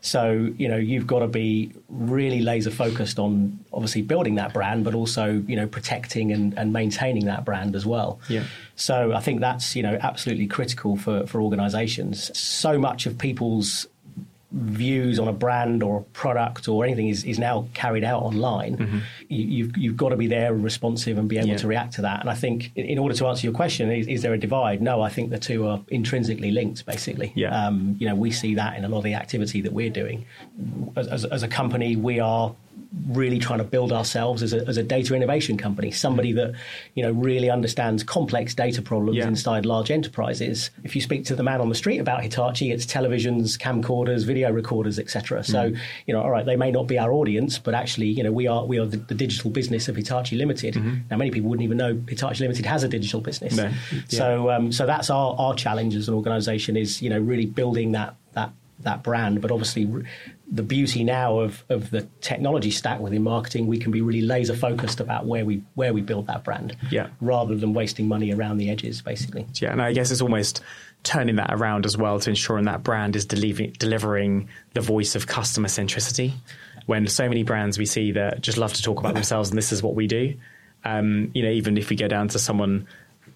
So 0.00 0.52
you 0.56 0.68
know 0.68 0.76
you've 0.76 1.06
got 1.06 1.20
to 1.20 1.26
be 1.26 1.72
really 1.88 2.40
laser 2.40 2.70
focused 2.70 3.18
on 3.18 3.58
obviously 3.72 4.02
building 4.02 4.36
that 4.36 4.52
brand 4.52 4.84
but 4.84 4.94
also 4.94 5.42
you 5.46 5.56
know 5.56 5.66
protecting 5.66 6.30
and, 6.30 6.56
and 6.58 6.72
maintaining 6.72 7.26
that 7.26 7.44
brand 7.44 7.74
as 7.74 7.84
well. 7.84 8.20
Yeah. 8.28 8.44
So 8.76 9.12
i 9.12 9.20
think 9.20 9.40
that's 9.40 9.74
you 9.74 9.82
know 9.82 9.98
absolutely 10.00 10.46
critical 10.46 10.96
for 10.96 11.26
for 11.26 11.40
organizations. 11.40 12.36
So 12.38 12.78
much 12.78 13.06
of 13.06 13.18
people's 13.18 13.86
views 14.54 15.18
on 15.18 15.26
a 15.26 15.32
brand 15.32 15.82
or 15.82 15.98
a 15.98 16.02
product 16.02 16.68
or 16.68 16.84
anything 16.84 17.08
is, 17.08 17.24
is 17.24 17.38
now 17.40 17.68
carried 17.74 18.04
out 18.04 18.22
online, 18.22 18.76
mm-hmm. 18.76 18.98
you, 19.28 19.66
have 19.66 19.76
you've 19.76 19.96
got 19.96 20.10
to 20.10 20.16
be 20.16 20.28
there 20.28 20.54
and 20.54 20.62
responsive 20.62 21.18
and 21.18 21.28
be 21.28 21.38
able 21.38 21.48
yeah. 21.48 21.56
to 21.56 21.66
react 21.66 21.92
to 21.94 22.02
that. 22.02 22.20
And 22.20 22.30
I 22.30 22.34
think 22.34 22.70
in 22.76 22.98
order 22.98 23.14
to 23.16 23.26
answer 23.26 23.46
your 23.46 23.54
question, 23.54 23.90
is, 23.90 24.06
is, 24.06 24.22
there 24.22 24.32
a 24.32 24.38
divide? 24.38 24.80
No, 24.80 25.02
I 25.02 25.08
think 25.08 25.30
the 25.30 25.38
two 25.38 25.66
are 25.66 25.82
intrinsically 25.88 26.52
linked, 26.52 26.86
basically. 26.86 27.32
Yeah. 27.34 27.66
Um, 27.66 27.96
you 27.98 28.08
know, 28.08 28.14
we 28.14 28.30
see 28.30 28.54
that 28.54 28.76
in 28.78 28.84
a 28.84 28.88
lot 28.88 28.98
of 28.98 29.04
the 29.04 29.14
activity 29.14 29.60
that 29.62 29.72
we're 29.72 29.90
doing. 29.90 30.24
As, 30.96 31.08
as, 31.08 31.24
as 31.24 31.42
a 31.42 31.48
company, 31.48 31.96
we 31.96 32.20
are 32.20 32.54
really 33.08 33.38
trying 33.38 33.58
to 33.58 33.64
build 33.64 33.92
ourselves 33.92 34.42
as 34.42 34.52
a, 34.52 34.66
as 34.66 34.76
a 34.76 34.82
data 34.82 35.14
innovation 35.14 35.56
company, 35.56 35.90
somebody 35.90 36.32
that 36.32 36.54
you 36.94 37.02
know 37.02 37.12
really 37.12 37.50
understands 37.50 38.02
complex 38.02 38.54
data 38.54 38.82
problems 38.82 39.18
yeah. 39.18 39.26
inside 39.26 39.66
large 39.66 39.90
enterprises. 39.90 40.70
If 40.84 40.94
you 40.94 41.02
speak 41.02 41.24
to 41.26 41.36
the 41.36 41.42
man 41.42 41.60
on 41.60 41.68
the 41.68 41.74
street 41.74 41.98
about 41.98 42.22
Hitachi, 42.22 42.70
it's 42.70 42.86
televisions, 42.86 43.58
camcorders, 43.58 44.24
video 44.24 44.50
recorders, 44.50 44.98
etc. 44.98 45.40
Mm. 45.40 45.46
So 45.46 45.72
you 46.06 46.14
know, 46.14 46.22
all 46.22 46.30
right, 46.30 46.46
they 46.46 46.56
may 46.56 46.70
not 46.70 46.86
be 46.86 46.98
our 46.98 47.12
audience, 47.12 47.58
but 47.58 47.74
actually, 47.74 48.08
you 48.08 48.22
know, 48.22 48.32
we 48.32 48.46
are 48.46 48.64
we 48.64 48.78
are 48.78 48.86
the, 48.86 48.98
the 48.98 49.14
digital 49.14 49.50
business 49.50 49.88
of 49.88 49.96
Hitachi 49.96 50.36
Limited. 50.36 50.74
Mm-hmm. 50.74 51.08
Now, 51.10 51.16
many 51.16 51.30
people 51.30 51.50
wouldn't 51.50 51.64
even 51.64 51.78
know 51.78 52.00
Hitachi 52.08 52.42
Limited 52.44 52.66
has 52.66 52.82
a 52.82 52.88
digital 52.88 53.20
business. 53.20 53.56
No. 53.56 53.64
Yeah. 53.64 54.00
So 54.08 54.50
um, 54.50 54.72
so 54.72 54.86
that's 54.86 55.10
our 55.10 55.34
our 55.38 55.54
challenge 55.54 55.94
as 55.94 56.08
an 56.08 56.14
organisation 56.14 56.76
is 56.76 57.02
you 57.02 57.10
know 57.10 57.18
really 57.18 57.46
building 57.46 57.92
that 57.92 58.16
that 58.32 58.52
that 58.80 59.02
brand. 59.02 59.40
But 59.40 59.50
obviously, 59.50 59.88
the 60.50 60.62
beauty 60.62 61.04
now 61.04 61.40
of, 61.40 61.64
of 61.68 61.90
the 61.90 62.02
technology 62.20 62.70
stack 62.70 63.00
within 63.00 63.22
marketing, 63.22 63.66
we 63.66 63.78
can 63.78 63.92
be 63.92 64.00
really 64.00 64.20
laser 64.20 64.54
focused 64.54 65.00
about 65.00 65.26
where 65.26 65.44
we 65.44 65.62
where 65.74 65.92
we 65.92 66.00
build 66.00 66.26
that 66.26 66.44
brand, 66.44 66.76
yeah. 66.90 67.08
rather 67.20 67.54
than 67.54 67.74
wasting 67.74 68.08
money 68.08 68.32
around 68.32 68.58
the 68.58 68.70
edges, 68.70 69.02
basically. 69.02 69.46
Yeah, 69.54 69.72
and 69.72 69.82
I 69.82 69.92
guess 69.92 70.10
it's 70.10 70.20
almost 70.20 70.62
turning 71.02 71.36
that 71.36 71.52
around 71.52 71.84
as 71.84 71.96
well 71.96 72.18
to 72.18 72.30
ensuring 72.30 72.64
that 72.64 72.82
brand 72.82 73.14
is 73.14 73.26
delivering 73.26 73.72
delivering 73.78 74.48
the 74.72 74.80
voice 74.80 75.14
of 75.14 75.26
customer 75.26 75.68
centricity. 75.68 76.32
When 76.86 77.06
so 77.06 77.28
many 77.28 77.44
brands 77.44 77.78
we 77.78 77.86
see 77.86 78.12
that 78.12 78.42
just 78.42 78.58
love 78.58 78.74
to 78.74 78.82
talk 78.82 79.00
about 79.00 79.14
themselves 79.14 79.48
and 79.48 79.56
this 79.56 79.72
is 79.72 79.82
what 79.82 79.94
we 79.94 80.06
do. 80.06 80.34
Um, 80.84 81.30
you 81.32 81.42
know, 81.42 81.48
even 81.48 81.78
if 81.78 81.88
we 81.88 81.96
go 81.96 82.08
down 82.08 82.28
to 82.28 82.38
someone 82.38 82.86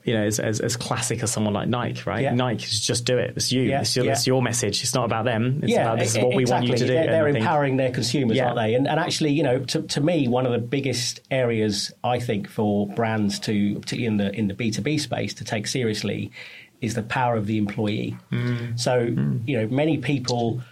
you 0.09 0.15
know, 0.15 0.25
as, 0.25 0.41
as, 0.41 0.61
as, 0.61 0.75
classic 0.75 1.23
as 1.23 1.31
someone 1.31 1.53
like 1.53 1.69
Nike, 1.69 2.03
right? 2.07 2.23
Yeah. 2.23 2.33
Nike, 2.33 2.65
is 2.65 2.81
just 2.81 3.05
do 3.05 3.19
it. 3.19 3.35
It's 3.37 3.53
you. 3.53 3.63
Yeah. 3.63 3.83
It's, 3.83 3.95
your, 3.95 4.07
yeah. 4.07 4.13
it's, 4.13 4.27
your, 4.27 4.41
message. 4.41 4.83
It's 4.83 4.95
not 4.95 5.05
about 5.05 5.27
them. 5.27 5.61
It's 5.63 5.73
yeah, 5.73 5.83
about 5.83 5.99
this 5.99 6.17
is 6.17 6.23
what 6.23 6.35
we 6.35 6.45
exactly. 6.45 6.71
want 6.71 6.81
you 6.81 6.87
to 6.87 6.93
do. 6.93 6.95
They're, 6.95 7.07
they're 7.07 7.29
empowering 7.29 7.77
their 7.77 7.91
consumers, 7.91 8.41
aren't 8.41 8.57
they? 8.57 8.75
And, 8.75 8.89
and 8.89 8.99
actually, 8.99 9.33
you 9.33 9.43
know, 9.43 9.59
to, 9.59 9.83
to, 9.83 10.01
me, 10.01 10.29
one 10.29 10.47
of 10.47 10.53
the 10.53 10.59
biggest 10.59 11.21
areas 11.31 11.93
I 12.03 12.21
think 12.21 12.49
for 12.49 12.89
brands 12.89 13.39
to, 13.41 13.75
particularly 13.81 14.07
in 14.07 14.17
the 14.17 14.35
in 14.35 14.49
the 14.49 14.55
B 14.55 14.71
two 14.71 14.81
B 14.81 14.97
space, 14.97 15.35
to 15.35 15.45
take 15.45 15.67
seriously 15.67 16.33
is 16.81 16.95
the 16.95 17.03
power 17.03 17.37
of 17.37 17.47
the 17.47 17.59
employee. 17.59 18.17
Mm. 18.33 18.81
So, 18.81 19.09
mm. 19.09 19.47
you 19.47 19.61
know, 19.61 19.67
many 19.69 19.99
people 19.99 20.63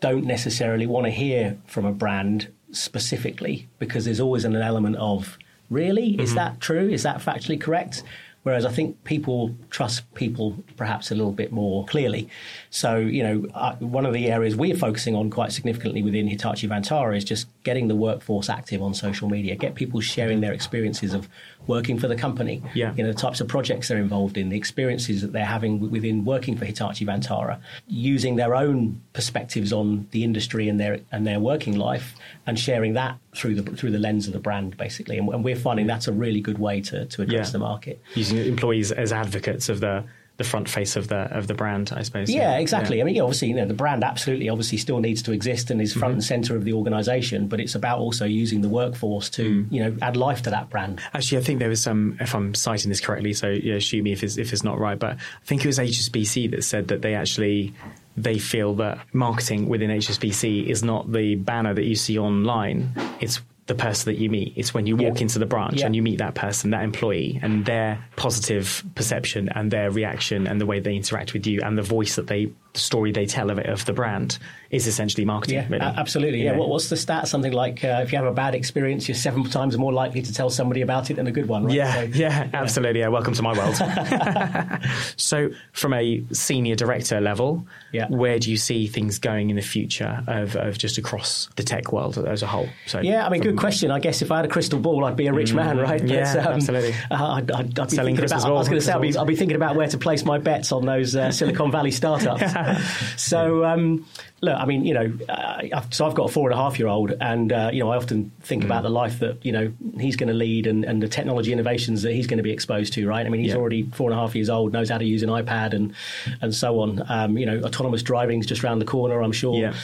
don't 0.00 0.24
necessarily 0.24 0.86
want 0.86 1.06
to 1.06 1.10
hear 1.10 1.58
from 1.66 1.84
a 1.84 1.92
brand 1.92 2.48
specifically 2.72 3.68
because 3.78 4.04
there's 4.04 4.20
always 4.20 4.44
an 4.44 4.56
element 4.56 4.96
of 4.96 5.38
really 5.68 6.20
is 6.20 6.30
mm-hmm. 6.30 6.36
that 6.36 6.60
true 6.60 6.88
is 6.88 7.04
that 7.04 7.18
factually 7.20 7.60
correct 7.60 8.02
Whereas 8.42 8.64
I 8.64 8.70
think 8.70 9.04
people 9.04 9.54
trust 9.68 10.12
people 10.14 10.56
perhaps 10.76 11.10
a 11.10 11.14
little 11.14 11.32
bit 11.32 11.52
more 11.52 11.84
clearly. 11.84 12.28
So, 12.70 12.96
you 12.96 13.22
know, 13.22 13.46
uh, 13.54 13.76
one 13.76 14.06
of 14.06 14.14
the 14.14 14.30
areas 14.30 14.56
we're 14.56 14.76
focusing 14.76 15.14
on 15.14 15.28
quite 15.28 15.52
significantly 15.52 16.02
within 16.02 16.26
Hitachi 16.26 16.66
Vantara 16.66 17.16
is 17.16 17.24
just 17.24 17.48
getting 17.62 17.88
the 17.88 17.94
workforce 17.94 18.48
active 18.48 18.82
on 18.82 18.94
social 18.94 19.28
media, 19.28 19.54
get 19.54 19.74
people 19.74 20.00
sharing 20.00 20.40
their 20.40 20.52
experiences 20.52 21.12
of 21.12 21.28
working 21.66 21.98
for 21.98 22.08
the 22.08 22.16
company, 22.16 22.62
yeah. 22.74 22.94
you 22.94 23.02
know, 23.02 23.12
the 23.12 23.18
types 23.18 23.40
of 23.40 23.48
projects 23.48 23.88
they're 23.88 23.98
involved 23.98 24.36
in, 24.36 24.48
the 24.48 24.56
experiences 24.56 25.20
that 25.20 25.32
they're 25.32 25.44
having 25.44 25.90
within 25.90 26.24
working 26.24 26.56
for 26.56 26.64
Hitachi 26.64 27.04
Vantara, 27.04 27.60
using 27.86 28.36
their 28.36 28.54
own 28.54 29.00
perspectives 29.12 29.72
on 29.72 30.08
the 30.12 30.24
industry 30.24 30.68
and 30.68 30.80
their 30.80 31.00
and 31.12 31.26
their 31.26 31.38
working 31.38 31.76
life, 31.76 32.14
and 32.46 32.58
sharing 32.58 32.94
that 32.94 33.18
through 33.34 33.54
the 33.54 33.62
through 33.76 33.90
the 33.90 33.98
lens 33.98 34.26
of 34.26 34.32
the 34.32 34.40
brand, 34.40 34.76
basically. 34.76 35.18
And, 35.18 35.28
and 35.28 35.44
we're 35.44 35.56
finding 35.56 35.86
that's 35.86 36.08
a 36.08 36.12
really 36.12 36.40
good 36.40 36.58
way 36.58 36.80
to 36.82 37.04
to 37.04 37.22
address 37.22 37.48
yeah. 37.48 37.52
the 37.52 37.58
market. 37.58 38.02
Using 38.14 38.38
employees 38.38 38.90
as 38.90 39.12
advocates 39.12 39.68
of 39.68 39.80
the 39.80 40.04
the 40.40 40.44
front 40.44 40.70
face 40.70 40.96
of 40.96 41.08
the 41.08 41.30
of 41.36 41.48
the 41.48 41.52
brand, 41.54 41.92
I 41.94 42.00
suppose. 42.00 42.30
Yeah, 42.30 42.56
exactly. 42.56 42.96
Yeah. 42.96 43.02
I 43.02 43.04
mean, 43.04 43.20
obviously, 43.20 43.48
you 43.48 43.56
know, 43.56 43.66
the 43.66 43.74
brand 43.74 44.02
absolutely, 44.02 44.48
obviously, 44.48 44.78
still 44.78 44.98
needs 44.98 45.20
to 45.24 45.32
exist 45.32 45.70
and 45.70 45.82
is 45.82 45.92
front 45.92 46.12
mm-hmm. 46.12 46.14
and 46.14 46.24
center 46.24 46.56
of 46.56 46.64
the 46.64 46.72
organisation. 46.72 47.46
But 47.46 47.60
it's 47.60 47.74
about 47.74 47.98
also 47.98 48.24
using 48.24 48.62
the 48.62 48.70
workforce 48.70 49.28
to, 49.30 49.64
mm. 49.64 49.70
you 49.70 49.84
know, 49.84 49.94
add 50.00 50.16
life 50.16 50.40
to 50.44 50.50
that 50.50 50.70
brand. 50.70 50.98
Actually, 51.12 51.38
I 51.38 51.40
think 51.42 51.58
there 51.58 51.68
was 51.68 51.82
some, 51.82 52.16
if 52.20 52.34
I'm 52.34 52.54
citing 52.54 52.88
this 52.88 53.02
correctly, 53.02 53.34
so 53.34 53.50
yeah, 53.50 53.78
shoot 53.80 54.02
me 54.02 54.12
if 54.12 54.24
it's 54.24 54.38
if 54.38 54.54
it's 54.54 54.64
not 54.64 54.78
right. 54.78 54.98
But 54.98 55.16
I 55.16 55.44
think 55.44 55.62
it 55.62 55.68
was 55.68 55.78
HSBC 55.78 56.52
that 56.52 56.64
said 56.64 56.88
that 56.88 57.02
they 57.02 57.14
actually 57.14 57.74
they 58.16 58.38
feel 58.38 58.74
that 58.76 58.98
marketing 59.12 59.68
within 59.68 59.90
HSBC 59.90 60.66
is 60.66 60.82
not 60.82 61.12
the 61.12 61.34
banner 61.34 61.74
that 61.74 61.84
you 61.84 61.94
see 61.94 62.18
online. 62.18 62.92
It's 63.20 63.42
the 63.70 63.74
person 63.76 64.12
that 64.12 64.20
you 64.20 64.28
meet. 64.28 64.52
It's 64.56 64.74
when 64.74 64.86
you 64.86 64.96
walk 64.96 65.16
yeah. 65.16 65.22
into 65.22 65.38
the 65.38 65.46
branch 65.46 65.78
yeah. 65.78 65.86
and 65.86 65.94
you 65.94 66.02
meet 66.02 66.18
that 66.18 66.34
person, 66.34 66.70
that 66.70 66.82
employee, 66.82 67.38
and 67.40 67.64
their 67.64 68.04
positive 68.16 68.82
perception 68.96 69.48
and 69.54 69.70
their 69.70 69.92
reaction 69.92 70.48
and 70.48 70.60
the 70.60 70.66
way 70.66 70.80
they 70.80 70.96
interact 70.96 71.32
with 71.32 71.46
you 71.46 71.60
and 71.62 71.78
the 71.78 71.82
voice 71.82 72.16
that 72.16 72.26
they, 72.26 72.52
the 72.72 72.80
story 72.80 73.12
they 73.12 73.26
tell 73.26 73.50
of 73.50 73.58
it 73.58 73.66
of 73.66 73.84
the 73.84 73.92
brand 73.92 74.38
is 74.70 74.86
essentially 74.86 75.24
marketing. 75.24 75.56
Yeah, 75.56 75.66
really. 75.68 75.80
absolutely. 75.80 76.44
Yeah. 76.44 76.56
what 76.56 76.68
what's 76.68 76.88
the 76.88 76.96
stat? 76.96 77.26
Something 77.26 77.52
like 77.52 77.84
uh, 77.84 78.00
if 78.02 78.12
you 78.12 78.18
have 78.18 78.26
a 78.26 78.32
bad 78.32 78.54
experience, 78.54 79.08
you're 79.08 79.16
seven 79.16 79.44
times 79.44 79.76
more 79.76 79.92
likely 79.92 80.22
to 80.22 80.32
tell 80.32 80.50
somebody 80.50 80.80
about 80.80 81.10
it 81.10 81.14
than 81.14 81.26
a 81.26 81.32
good 81.32 81.46
one. 81.46 81.64
Right? 81.64 81.74
Yeah, 81.74 81.94
so, 81.94 82.02
yeah, 82.02 82.50
absolutely. 82.52 83.00
Yeah, 83.00 83.08
welcome 83.08 83.34
to 83.34 83.42
my 83.42 83.56
world. 83.56 83.76
so, 85.16 85.50
from 85.72 85.94
a 85.94 86.22
senior 86.32 86.76
director 86.76 87.20
level, 87.20 87.66
yeah. 87.92 88.06
where 88.08 88.38
do 88.38 88.50
you 88.50 88.56
see 88.56 88.86
things 88.86 89.18
going 89.18 89.50
in 89.50 89.56
the 89.56 89.62
future 89.62 90.22
of, 90.28 90.54
of 90.56 90.78
just 90.78 90.98
across 90.98 91.48
the 91.56 91.64
tech 91.64 91.92
world 91.92 92.18
as 92.18 92.42
a 92.42 92.46
whole? 92.46 92.68
So, 92.86 93.00
yeah, 93.00 93.26
I 93.26 93.30
mean, 93.30 93.42
good 93.42 93.58
question. 93.58 93.90
I 93.90 93.98
guess 93.98 94.22
if 94.22 94.30
I 94.30 94.36
had 94.36 94.44
a 94.44 94.48
crystal 94.48 94.78
ball, 94.78 95.04
I'd 95.04 95.16
be 95.16 95.26
a 95.26 95.32
rich 95.32 95.50
mm, 95.50 95.56
man, 95.56 95.78
right? 95.78 96.00
But, 96.00 96.10
yeah, 96.10 96.32
um, 96.32 96.54
absolutely. 96.54 96.94
Uh, 97.10 97.14
I'd, 97.34 97.50
I'd, 97.50 97.78
I'd, 97.78 97.90
be 97.90 97.96
Selling 97.96 98.16
thinking 98.16 98.32
about. 98.32 98.46
I 98.46 98.50
was 98.52 98.68
going 98.68 98.80
to 98.80 98.86
say, 98.86 98.92
I'll 98.92 99.00
be, 99.00 99.16
I'll 99.16 99.24
be, 99.24 99.36
thinking 99.36 99.56
about 99.56 99.74
where 99.74 99.88
to 99.88 99.98
place 99.98 100.24
my 100.24 100.38
bets 100.38 100.70
on 100.70 100.86
those 100.86 101.16
uh, 101.16 101.32
Silicon 101.32 101.72
Valley 101.72 101.90
startups. 101.90 102.42
so. 103.16 103.64
Um, 103.64 104.06
look, 104.42 104.56
I 104.56 104.64
mean, 104.64 104.84
you 104.84 104.94
know, 104.94 105.12
uh, 105.28 105.82
so 105.90 106.06
I've 106.06 106.14
got 106.14 106.30
a 106.30 106.32
four 106.32 106.50
and 106.50 106.58
a 106.58 106.62
half 106.62 106.78
year 106.78 106.88
old, 106.88 107.12
and 107.20 107.52
uh, 107.52 107.70
you 107.72 107.80
know, 107.80 107.90
I 107.90 107.96
often 107.96 108.32
think 108.40 108.62
mm. 108.62 108.66
about 108.66 108.82
the 108.82 108.88
life 108.88 109.18
that 109.20 109.44
you 109.44 109.52
know 109.52 109.72
he's 109.98 110.16
going 110.16 110.28
to 110.28 110.34
lead 110.34 110.66
and, 110.66 110.84
and 110.84 111.02
the 111.02 111.08
technology 111.08 111.52
innovations 111.52 112.02
that 112.02 112.12
he's 112.12 112.26
going 112.26 112.38
to 112.38 112.42
be 112.42 112.50
exposed 112.50 112.92
to. 112.94 113.06
Right? 113.06 113.26
I 113.26 113.28
mean, 113.28 113.42
he's 113.42 113.52
yeah. 113.52 113.58
already 113.58 113.82
four 113.82 114.10
and 114.10 114.18
a 114.18 114.22
half 114.22 114.34
years 114.34 114.48
old, 114.48 114.72
knows 114.72 114.90
how 114.90 114.98
to 114.98 115.04
use 115.04 115.22
an 115.22 115.30
iPad 115.30 115.74
and 115.74 115.94
and 116.40 116.54
so 116.54 116.80
on. 116.80 117.02
Um, 117.08 117.38
you 117.38 117.46
know, 117.46 117.60
autonomous 117.60 118.02
driving 118.02 118.40
is 118.40 118.46
just 118.46 118.64
around 118.64 118.78
the 118.78 118.84
corner, 118.84 119.22
I'm 119.22 119.32
sure, 119.32 119.60
yeah. 119.60 119.74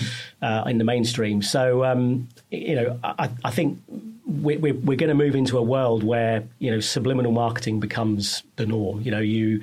uh, 0.43 0.65
in 0.67 0.79
the 0.79 0.85
mainstream. 0.85 1.43
So, 1.43 1.85
um, 1.85 2.29
you 2.51 2.75
know, 2.75 2.99
I, 3.03 3.31
I 3.45 3.51
think 3.51 3.79
we're, 4.27 4.59
we're, 4.59 4.75
we're 4.75 4.97
going 4.97 5.09
to 5.09 5.15
move 5.15 5.35
into 5.35 5.59
a 5.59 5.63
world 5.63 6.03
where 6.03 6.45
you 6.59 6.71
know 6.71 6.81
subliminal 6.81 7.33
marketing 7.33 7.81
becomes 7.81 8.43
the 8.57 8.67
norm. 8.67 9.03
You 9.03 9.11
know, 9.11 9.21
you 9.21 9.63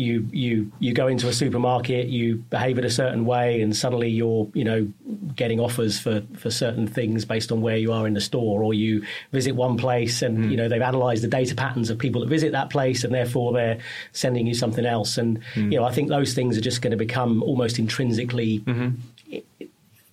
you 0.00 0.26
you 0.32 0.72
you 0.78 0.94
go 0.94 1.06
into 1.06 1.28
a 1.28 1.32
supermarket, 1.32 2.08
you 2.08 2.36
behave 2.36 2.78
in 2.78 2.84
a 2.84 2.90
certain 2.90 3.26
way, 3.26 3.60
and 3.60 3.76
suddenly 3.76 4.08
you're 4.08 4.48
you 4.54 4.64
know 4.64 4.90
getting 5.36 5.60
offers 5.60 6.00
for 6.00 6.22
for 6.36 6.50
certain 6.50 6.86
things 6.86 7.24
based 7.24 7.52
on 7.52 7.60
where 7.60 7.76
you 7.76 7.92
are 7.92 8.06
in 8.06 8.14
the 8.14 8.20
store, 8.20 8.62
or 8.62 8.72
you 8.72 9.04
visit 9.32 9.54
one 9.54 9.76
place 9.76 10.22
and 10.22 10.38
mm. 10.38 10.50
you 10.50 10.56
know 10.56 10.68
they've 10.68 10.80
analysed 10.80 11.22
the 11.22 11.28
data 11.28 11.54
patterns 11.54 11.90
of 11.90 11.98
people 11.98 12.22
that 12.22 12.28
visit 12.28 12.52
that 12.52 12.70
place, 12.70 13.04
and 13.04 13.14
therefore 13.14 13.52
they're 13.52 13.78
sending 14.12 14.46
you 14.46 14.54
something 14.54 14.86
else. 14.86 15.18
And 15.18 15.40
mm. 15.54 15.70
you 15.70 15.78
know 15.78 15.84
I 15.84 15.92
think 15.92 16.08
those 16.08 16.32
things 16.32 16.56
are 16.56 16.62
just 16.62 16.80
going 16.80 16.92
to 16.92 16.96
become 16.96 17.42
almost 17.42 17.78
intrinsically. 17.78 18.60
Mm-hmm 18.60 19.66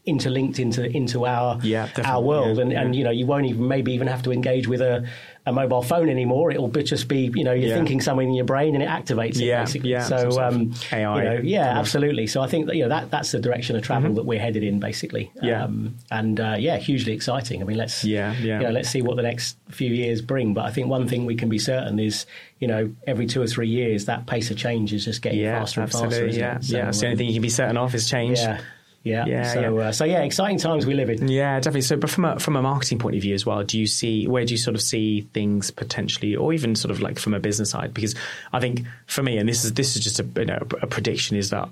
interlinked 0.08 0.58
into 0.58 0.86
into 0.96 1.26
our 1.26 1.60
yeah, 1.62 1.90
our 2.06 2.22
world, 2.22 2.58
yeah, 2.58 2.64
and 2.64 2.72
yeah. 2.72 2.82
and 2.82 2.96
you 2.96 3.04
know 3.04 3.12
you 3.12 3.26
won't 3.26 3.46
even 3.46 3.68
maybe 3.68 3.92
even 3.92 4.08
have 4.08 4.24
to 4.24 4.32
engage 4.32 4.68
with 4.68 4.82
a 4.82 5.06
a 5.48 5.52
mobile 5.54 5.82
phone 5.82 6.10
anymore. 6.10 6.52
It'll 6.52 6.68
just 6.68 7.08
be, 7.08 7.32
you 7.34 7.44
know, 7.46 7.54
you're 7.54 7.70
yeah. 7.70 7.76
thinking 7.76 8.02
something 8.02 8.28
in 8.28 8.36
your 8.36 8.46
brain 8.46 8.76
and 8.76 8.84
it 8.84 8.90
activates 8.90 9.38
it 9.38 9.46
yeah, 9.46 9.64
basically. 9.64 9.92
Yeah, 9.92 10.04
so, 10.04 10.42
um, 10.42 10.74
AI. 10.92 11.18
You 11.18 11.24
know, 11.24 11.42
yeah, 11.42 11.80
absolutely. 11.80 12.28
So 12.28 12.42
I 12.42 12.48
think 12.48 12.66
that, 12.66 12.76
you 12.76 12.84
know, 12.84 12.90
that, 12.90 13.10
that's 13.10 13.32
the 13.32 13.40
direction 13.40 13.78
of 13.78 13.82
travel 13.82 14.10
mm-hmm. 14.10 14.16
that 14.16 14.26
we're 14.26 14.42
headed 14.42 14.64
in 14.64 14.82
basically. 14.82 15.32
Yeah. 15.42 15.64
Um, 15.64 15.96
and 16.12 16.38
uh, 16.38 16.58
yeah, 16.60 16.76
hugely 16.76 17.14
exciting. 17.14 17.62
I 17.62 17.66
mean, 17.66 17.78
let's, 17.78 18.04
yeah, 18.04 18.34
yeah. 18.34 18.60
You 18.60 18.66
know, 18.66 18.72
let's 18.72 18.90
see 18.90 19.02
what 19.02 19.16
the 19.16 19.24
next 19.24 19.58
few 19.70 19.90
years 19.90 20.22
bring. 20.22 20.54
But 20.54 20.66
I 20.66 20.72
think 20.72 20.90
one 20.90 21.08
thing 21.08 21.26
we 21.26 21.36
can 21.36 21.48
be 21.48 21.60
certain 21.60 21.98
is, 21.98 22.26
you 22.60 22.68
know, 22.68 22.94
every 23.08 23.26
two 23.26 23.42
or 23.42 23.48
three 23.48 23.70
years, 23.70 24.06
that 24.06 24.28
pace 24.28 24.52
of 24.52 24.58
change 24.58 24.92
is 24.92 25.06
just 25.06 25.22
getting 25.22 25.40
yeah, 25.40 25.60
faster 25.60 25.80
and 25.80 25.88
absolutely, 25.88 26.40
faster. 26.40 26.40
Yeah, 26.40 26.60
so, 26.60 26.78
yeah. 26.78 26.86
That's 26.86 27.00
the 27.00 27.06
only 27.06 27.18
thing 27.18 27.28
you 27.28 27.34
can 27.34 27.42
be 27.42 27.50
certain 27.50 27.78
of 27.78 27.96
is 27.96 28.10
change. 28.10 28.40
Yeah. 28.40 28.60
Yeah. 29.08 29.26
Yeah. 29.26 29.54
So, 29.54 29.60
yeah. 29.60 29.84
Uh, 29.88 29.92
so 29.92 30.06
yeah, 30.06 30.22
exciting 30.22 30.58
times 30.58 30.86
we 30.86 30.94
live 30.94 31.10
in. 31.10 31.28
Yeah, 31.28 31.60
definitely. 31.60 31.82
So, 31.82 31.98
but 31.98 32.10
from 32.10 32.26
a 32.26 32.40
from 32.40 32.56
a 32.56 32.62
marketing 32.62 33.00
point 33.00 33.16
of 33.16 33.22
view 33.22 33.34
as 33.34 33.46
well, 33.46 33.64
do 33.64 33.80
you 33.80 33.88
see 33.88 34.28
where 34.28 34.46
do 34.46 34.54
you 34.54 34.58
sort 34.58 34.76
of 34.76 34.82
see 34.82 35.22
things 35.34 35.72
potentially, 35.72 36.36
or 36.36 36.54
even 36.54 36.76
sort 36.76 36.92
of 36.92 37.02
like 37.02 37.20
from 37.20 37.34
a 37.34 37.40
business 37.40 37.72
side? 37.72 37.94
Because 37.94 38.16
I 38.54 38.60
think 38.60 38.84
for 39.06 39.24
me, 39.24 39.38
and 39.38 39.48
this 39.48 39.64
is 39.66 39.74
this 39.74 39.96
is 39.96 40.04
just 40.04 40.20
a, 40.20 40.24
you 40.36 40.46
know, 40.46 40.66
a 40.82 40.88
prediction, 40.88 41.38
is 41.38 41.50
that 41.50 41.70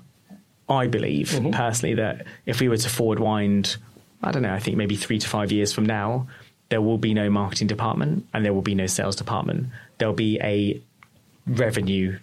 I 0.68 0.86
believe 0.86 1.30
mm-hmm. 1.30 1.50
personally 1.50 1.94
that 1.96 2.26
if 2.44 2.60
we 2.60 2.68
were 2.68 2.76
to 2.76 2.88
forward 2.88 3.20
wind, 3.20 3.76
I 4.22 4.32
don't 4.32 4.42
know, 4.42 4.52
I 4.52 4.58
think 4.58 4.76
maybe 4.76 4.96
three 4.96 5.18
to 5.18 5.28
five 5.28 5.52
years 5.52 5.72
from 5.72 5.86
now, 5.86 6.26
there 6.68 6.80
will 6.80 6.98
be 6.98 7.14
no 7.14 7.30
marketing 7.30 7.68
department 7.68 8.26
and 8.34 8.44
there 8.44 8.52
will 8.52 8.62
be 8.62 8.74
no 8.74 8.86
sales 8.86 9.16
department. 9.16 9.68
There'll 9.98 10.14
be 10.14 10.38
a 10.40 10.80
revenue 11.46 12.18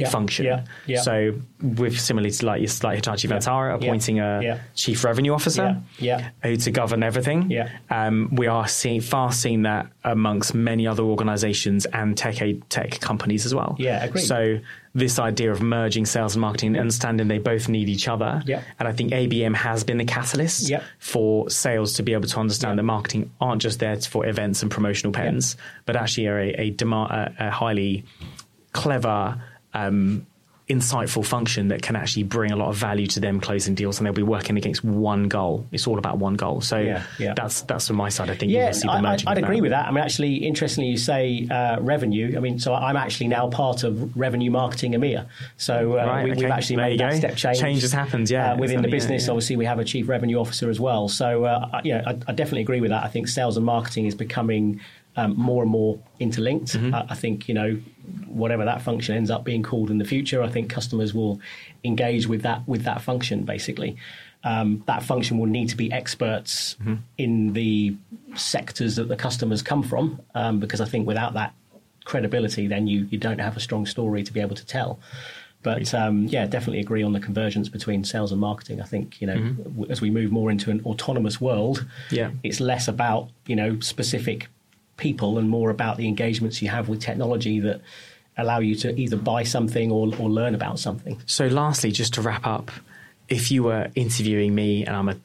yeah, 0.00 0.08
function. 0.08 0.46
Yeah, 0.46 0.64
yeah. 0.86 1.00
So, 1.00 1.34
with 1.62 1.98
similarly 1.98 2.30
to 2.30 2.46
like, 2.46 2.82
like 2.82 2.96
Hitachi 2.96 3.28
Vantara 3.28 3.74
appointing 3.74 4.20
a 4.20 4.60
chief 4.74 5.04
revenue 5.04 5.32
officer 5.32 5.82
yeah, 5.98 6.30
who 6.42 6.56
to 6.56 6.70
govern 6.70 7.02
everything, 7.02 7.50
yeah. 7.50 7.70
Um, 7.90 8.28
we 8.32 8.46
are 8.46 8.68
seeing 8.68 9.00
fast 9.00 9.40
seeing 9.40 9.62
that 9.62 9.90
amongst 10.04 10.54
many 10.54 10.86
other 10.86 11.02
organisations 11.02 11.86
and 11.86 12.16
tech 12.16 12.36
tech 12.68 13.00
companies 13.00 13.46
as 13.46 13.54
well. 13.54 13.76
Yeah, 13.78 14.04
agreed. 14.04 14.22
So 14.22 14.60
this 14.94 15.18
idea 15.18 15.50
of 15.50 15.62
merging 15.62 16.06
sales 16.06 16.34
and 16.34 16.40
marketing, 16.40 16.68
and 16.68 16.78
understanding 16.78 17.28
they 17.28 17.38
both 17.38 17.68
need 17.68 17.88
each 17.88 18.08
other. 18.08 18.42
Yeah. 18.46 18.62
And 18.78 18.88
I 18.88 18.92
think 18.92 19.12
ABM 19.12 19.54
has 19.54 19.84
been 19.84 19.98
the 19.98 20.04
catalyst 20.04 20.68
yeah. 20.68 20.82
for 20.98 21.48
sales 21.50 21.94
to 21.94 22.02
be 22.02 22.12
able 22.12 22.28
to 22.28 22.40
understand 22.40 22.78
that 22.78 22.84
marketing 22.84 23.30
aren't 23.40 23.62
just 23.62 23.78
there 23.78 23.96
for 24.00 24.26
events 24.26 24.62
and 24.62 24.70
promotional 24.70 25.12
pens, 25.12 25.56
but 25.86 25.96
actually 25.96 26.26
are 26.26 26.38
a, 26.38 26.74
a, 26.80 27.34
a 27.38 27.50
highly 27.50 28.04
clever 28.72 29.40
um, 29.86 30.26
insightful 30.68 31.24
function 31.24 31.68
that 31.68 31.80
can 31.80 31.96
actually 31.96 32.22
bring 32.24 32.52
a 32.52 32.56
lot 32.56 32.68
of 32.68 32.76
value 32.76 33.06
to 33.06 33.20
them 33.20 33.40
closing 33.40 33.74
deals, 33.74 33.98
and 33.98 34.04
they'll 34.06 34.12
be 34.12 34.22
working 34.22 34.58
against 34.58 34.84
one 34.84 35.26
goal. 35.26 35.66
It's 35.72 35.86
all 35.86 35.96
about 35.98 36.18
one 36.18 36.34
goal. 36.34 36.60
So 36.60 36.76
Yeah, 36.78 37.04
yeah. 37.18 37.32
that's 37.34 37.62
that's 37.62 37.86
from 37.86 37.96
my 37.96 38.10
side. 38.10 38.28
I 38.28 38.34
think 38.34 38.52
Yeah, 38.52 38.64
you'll 38.64 38.74
see 38.74 38.86
the 38.86 38.92
I, 38.92 39.00
would 39.34 39.38
agree 39.44 39.62
with 39.62 39.70
that. 39.70 39.86
I 39.88 39.90
mean, 39.90 40.04
actually, 40.04 40.34
interestingly, 40.50 40.90
you 40.90 40.98
say 40.98 41.48
uh, 41.50 41.80
revenue. 41.80 42.36
I 42.36 42.40
mean, 42.40 42.58
so 42.58 42.74
I'm 42.74 42.96
actually 42.98 43.28
now 43.28 43.48
part 43.48 43.82
of 43.82 44.14
revenue 44.14 44.50
marketing 44.50 44.92
EMEA. 44.92 45.24
So 45.56 45.74
uh, 45.98 46.04
Right, 46.04 46.24
we, 46.24 46.32
okay. 46.32 46.40
we've 46.42 46.50
actually 46.50 46.76
There 46.76 46.88
made 46.90 47.00
that 47.00 47.10
go. 47.12 47.16
step 47.16 47.36
change. 47.36 47.60
Change 47.60 47.80
has 47.82 47.92
happened, 47.92 48.28
yeah. 48.28 48.52
uh, 48.52 48.56
within 48.58 48.82
the 48.82 48.88
business. 48.88 49.24
yeah. 49.24 49.30
Obviously, 49.32 49.56
we 49.56 49.64
have 49.64 49.78
a 49.78 49.84
chief 49.84 50.06
revenue 50.06 50.38
officer 50.38 50.68
as 50.68 50.78
well. 50.78 51.08
So 51.08 51.44
uh, 51.44 51.68
I- 51.72 51.80
yeah, 51.84 52.02
I, 52.06 52.10
I 52.28 52.32
definitely 52.40 52.60
agree 52.68 52.82
with 52.82 52.90
that. 52.90 53.02
I 53.04 53.08
think 53.08 53.28
sales 53.28 53.56
and 53.56 53.64
marketing 53.64 54.04
is 54.04 54.14
becoming 54.14 54.80
um, 55.16 55.34
more 55.34 55.62
and 55.62 55.70
more 55.72 55.98
interlinked. 56.20 56.72
Mm-hmm. 56.74 56.94
I, 56.94 57.06
I 57.08 57.14
think 57.14 57.48
you 57.48 57.54
know 57.54 57.80
whatever 58.26 58.64
that 58.64 58.82
function 58.82 59.16
ends 59.16 59.30
up 59.30 59.44
being 59.44 59.62
called 59.62 59.90
in 59.90 59.98
the 59.98 60.04
future, 60.04 60.42
I 60.42 60.48
think 60.48 60.70
customers 60.70 61.12
will 61.14 61.40
engage 61.84 62.26
with 62.26 62.42
that 62.42 62.66
with 62.66 62.84
that 62.84 63.02
function 63.02 63.44
basically. 63.44 63.96
Um, 64.44 64.84
that 64.86 65.02
function 65.02 65.38
will 65.38 65.46
need 65.46 65.68
to 65.70 65.76
be 65.76 65.90
experts 65.92 66.76
Mm-hmm. 66.80 66.94
in 67.18 67.52
the 67.54 67.96
sectors 68.36 68.96
that 68.96 69.08
the 69.08 69.16
customers 69.16 69.62
come 69.62 69.82
from, 69.82 70.20
um, 70.34 70.60
because 70.60 70.80
I 70.80 70.84
think 70.84 71.06
without 71.06 71.34
that 71.34 71.54
credibility, 72.04 72.66
then 72.68 72.86
you, 72.86 73.06
you 73.10 73.18
don't 73.18 73.40
have 73.40 73.56
a 73.56 73.60
strong 73.60 73.84
story 73.86 74.22
to 74.22 74.32
be 74.32 74.40
able 74.40 74.54
to 74.56 74.64
tell. 74.66 74.98
But 75.64 75.92
um, 75.92 76.26
yeah, 76.28 76.46
definitely 76.46 76.78
agree 76.80 77.02
on 77.02 77.12
the 77.12 77.20
convergence 77.20 77.68
between 77.68 78.04
sales 78.04 78.30
and 78.30 78.40
marketing. 78.40 78.80
I 78.80 78.84
think 78.84 79.20
you 79.20 79.26
know 79.26 79.38
w- 79.52 79.90
as 79.90 80.00
we 80.00 80.08
move 80.08 80.30
more 80.30 80.50
into 80.52 80.70
an 80.70 80.80
autonomous 80.86 81.40
world, 81.40 81.78
Mm-hmm. 81.80 82.14
Yeah. 82.14 82.30
it's 82.44 82.60
less 82.60 82.86
about 82.86 83.28
you 83.46 83.56
know 83.56 83.80
specific 83.80 84.46
people 84.98 85.38
and 85.38 85.48
more 85.48 85.70
about 85.70 85.96
the 85.96 86.06
engagements 86.06 86.60
you 86.60 86.68
have 86.68 86.88
with 86.90 87.00
technology 87.00 87.60
that 87.60 87.80
allow 88.36 88.58
you 88.58 88.74
to 88.76 88.94
either 89.00 89.16
buy 89.16 89.42
something 89.42 89.90
or, 89.90 90.08
or 90.18 90.28
learn 90.28 90.54
about 90.54 90.78
something. 90.78 91.20
So, 91.26 91.46
lastly, 91.46 91.90
just 91.90 92.14
to 92.14 92.20
wrap 92.22 92.46
up, 92.46 92.70
if 93.28 93.50
you 93.50 93.62
were 93.64 93.88
interviewing 93.94 94.54
me 94.54 94.84
and 94.84 94.94
I'm 94.94 95.08
a 95.08 95.16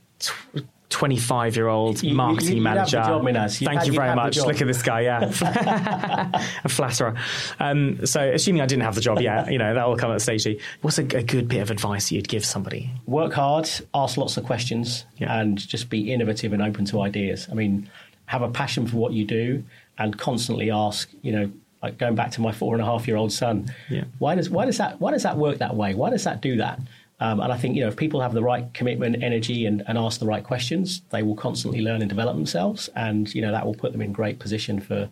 25 0.89 1.55
year 1.55 1.67
old 1.67 2.03
You- 2.03 2.09
you- 2.11 2.15
marketing 2.15 2.47
have 2.49 2.55
the 2.55 2.59
manager, 2.61 2.97
job, 2.97 3.23
thank 3.25 3.79
have- 3.79 3.87
you 3.87 3.93
very 3.93 4.15
much. 4.15 4.37
Look 4.37 4.61
at 4.61 4.67
this 4.67 4.83
guy, 4.83 5.01
yeah. 5.01 5.31
a 6.63 6.69
flatterer. 6.69 7.15
Um, 7.59 8.05
so, 8.05 8.21
assuming 8.21 8.61
I 8.61 8.67
didn't 8.67 8.83
have 8.83 8.95
the 8.95 9.01
job 9.01 9.19
yet, 9.19 9.51
you 9.51 9.57
know, 9.57 9.73
that 9.73 9.87
will 9.87 9.97
come 9.97 10.11
at 10.11 10.21
stage 10.21 10.43
two. 10.43 10.59
What's 10.81 10.99
a, 10.99 11.03
a 11.03 11.23
good 11.23 11.47
bit 11.47 11.61
of 11.61 11.71
advice 11.71 12.11
you'd 12.11 12.27
give 12.27 12.45
somebody? 12.45 12.91
work 13.07 13.33
hard, 13.33 13.69
ask 13.93 14.17
lots 14.17 14.37
of 14.37 14.43
questions, 14.45 15.05
Yeah. 15.17 15.39
and 15.39 15.57
just 15.57 15.89
be 15.89 16.11
innovative 16.13 16.53
and 16.53 16.61
open 16.61 16.85
to 16.85 17.01
ideas. 17.01 17.47
I 17.51 17.55
mean, 17.55 17.89
have 18.27 18.41
a 18.41 18.49
passion 18.49 18.87
for 18.87 18.97
what 18.97 19.13
you 19.13 19.25
do 19.25 19.63
and 19.97 20.17
constantly 20.17 20.71
ask, 20.71 21.09
you 21.21 21.31
know, 21.31 21.51
like 21.81 21.97
going 21.97 22.15
back 22.15 22.31
to 22.31 22.41
my 22.41 22.51
four 22.51 22.73
and 22.73 22.81
a 22.81 22.85
half 22.85 23.07
year 23.07 23.17
old 23.17 23.31
son, 23.31 23.71
Yeah. 23.89 24.05
why 24.19 24.35
does 24.35 24.49
why 24.49 24.65
does 24.65 24.77
that 24.77 24.99
why 25.01 25.11
does 25.11 25.23
that 25.23 25.37
work 25.37 25.57
that 25.59 25.75
way? 25.75 25.93
Why 25.93 26.09
does 26.09 26.23
that 26.23 26.41
do 26.41 26.57
that? 26.57 26.79
Um, 27.19 27.39
and 27.39 27.53
I 27.53 27.57
think 27.57 27.75
you 27.75 27.81
know 27.83 27.87
if 27.89 27.95
people 27.95 28.21
have 28.21 28.33
the 28.33 28.41
right 28.41 28.73
commitment, 28.73 29.21
energy, 29.23 29.65
and, 29.65 29.83
and 29.87 29.97
ask 29.97 30.19
the 30.19 30.25
right 30.25 30.43
questions, 30.43 31.01
they 31.11 31.21
will 31.23 31.35
constantly 31.35 31.81
learn 31.81 32.01
and 32.01 32.09
develop 32.09 32.35
themselves, 32.35 32.89
and 32.95 33.33
you 33.35 33.41
know 33.41 33.51
that 33.51 33.65
will 33.65 33.75
put 33.75 33.91
them 33.91 34.01
in 34.01 34.11
great 34.13 34.39
position 34.39 34.79
for 34.79 35.09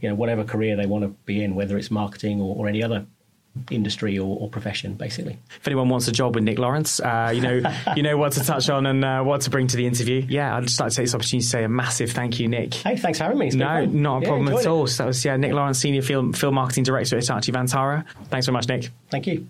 you 0.00 0.08
know 0.08 0.14
whatever 0.14 0.44
career 0.44 0.76
they 0.76 0.86
want 0.86 1.02
to 1.04 1.08
be 1.24 1.42
in, 1.44 1.54
whether 1.54 1.76
it's 1.76 1.90
marketing 1.90 2.40
or, 2.40 2.56
or 2.56 2.68
any 2.68 2.82
other 2.82 3.04
industry 3.70 4.18
or, 4.18 4.38
or 4.38 4.48
profession, 4.48 4.94
basically. 4.94 5.38
If 5.60 5.66
anyone 5.66 5.88
wants 5.88 6.08
a 6.08 6.12
job 6.12 6.34
with 6.34 6.44
Nick 6.44 6.58
Lawrence, 6.58 7.00
uh, 7.00 7.32
you 7.34 7.40
know, 7.40 7.60
you 7.96 8.02
know 8.02 8.16
what 8.16 8.32
to 8.32 8.44
touch 8.44 8.68
on 8.70 8.86
and 8.86 9.04
uh, 9.04 9.22
what 9.22 9.42
to 9.42 9.50
bring 9.50 9.66
to 9.68 9.76
the 9.76 9.86
interview. 9.86 10.24
Yeah, 10.28 10.56
I'd 10.56 10.64
just 10.64 10.80
like 10.80 10.90
to 10.90 10.96
take 10.96 11.04
this 11.06 11.14
opportunity 11.14 11.42
to 11.44 11.48
say 11.48 11.64
a 11.64 11.68
massive 11.68 12.12
thank 12.12 12.38
you, 12.40 12.48
Nick. 12.48 12.74
Hey, 12.74 12.96
thanks 12.96 13.18
for 13.18 13.24
having 13.24 13.38
me. 13.38 13.50
No, 13.50 13.66
fun. 13.66 14.00
not 14.02 14.18
a 14.18 14.20
Yeah, 14.22 14.28
problem 14.28 14.48
at 14.48 14.60
it. 14.60 14.66
all. 14.66 14.86
So 14.86 15.02
that 15.02 15.06
was 15.08 15.24
yeah, 15.24 15.36
Nick 15.36 15.52
Lawrence, 15.52 15.78
senior 15.78 16.02
film 16.02 16.32
film 16.32 16.54
marketing 16.54 16.84
director 16.84 17.16
at 17.16 17.22
Hitachi 17.24 17.52
Vantara. 17.52 18.04
Thanks 18.28 18.46
very 18.46 18.52
much, 18.54 18.68
Nick. 18.68 18.90
Thank 19.10 19.26
you. 19.26 19.44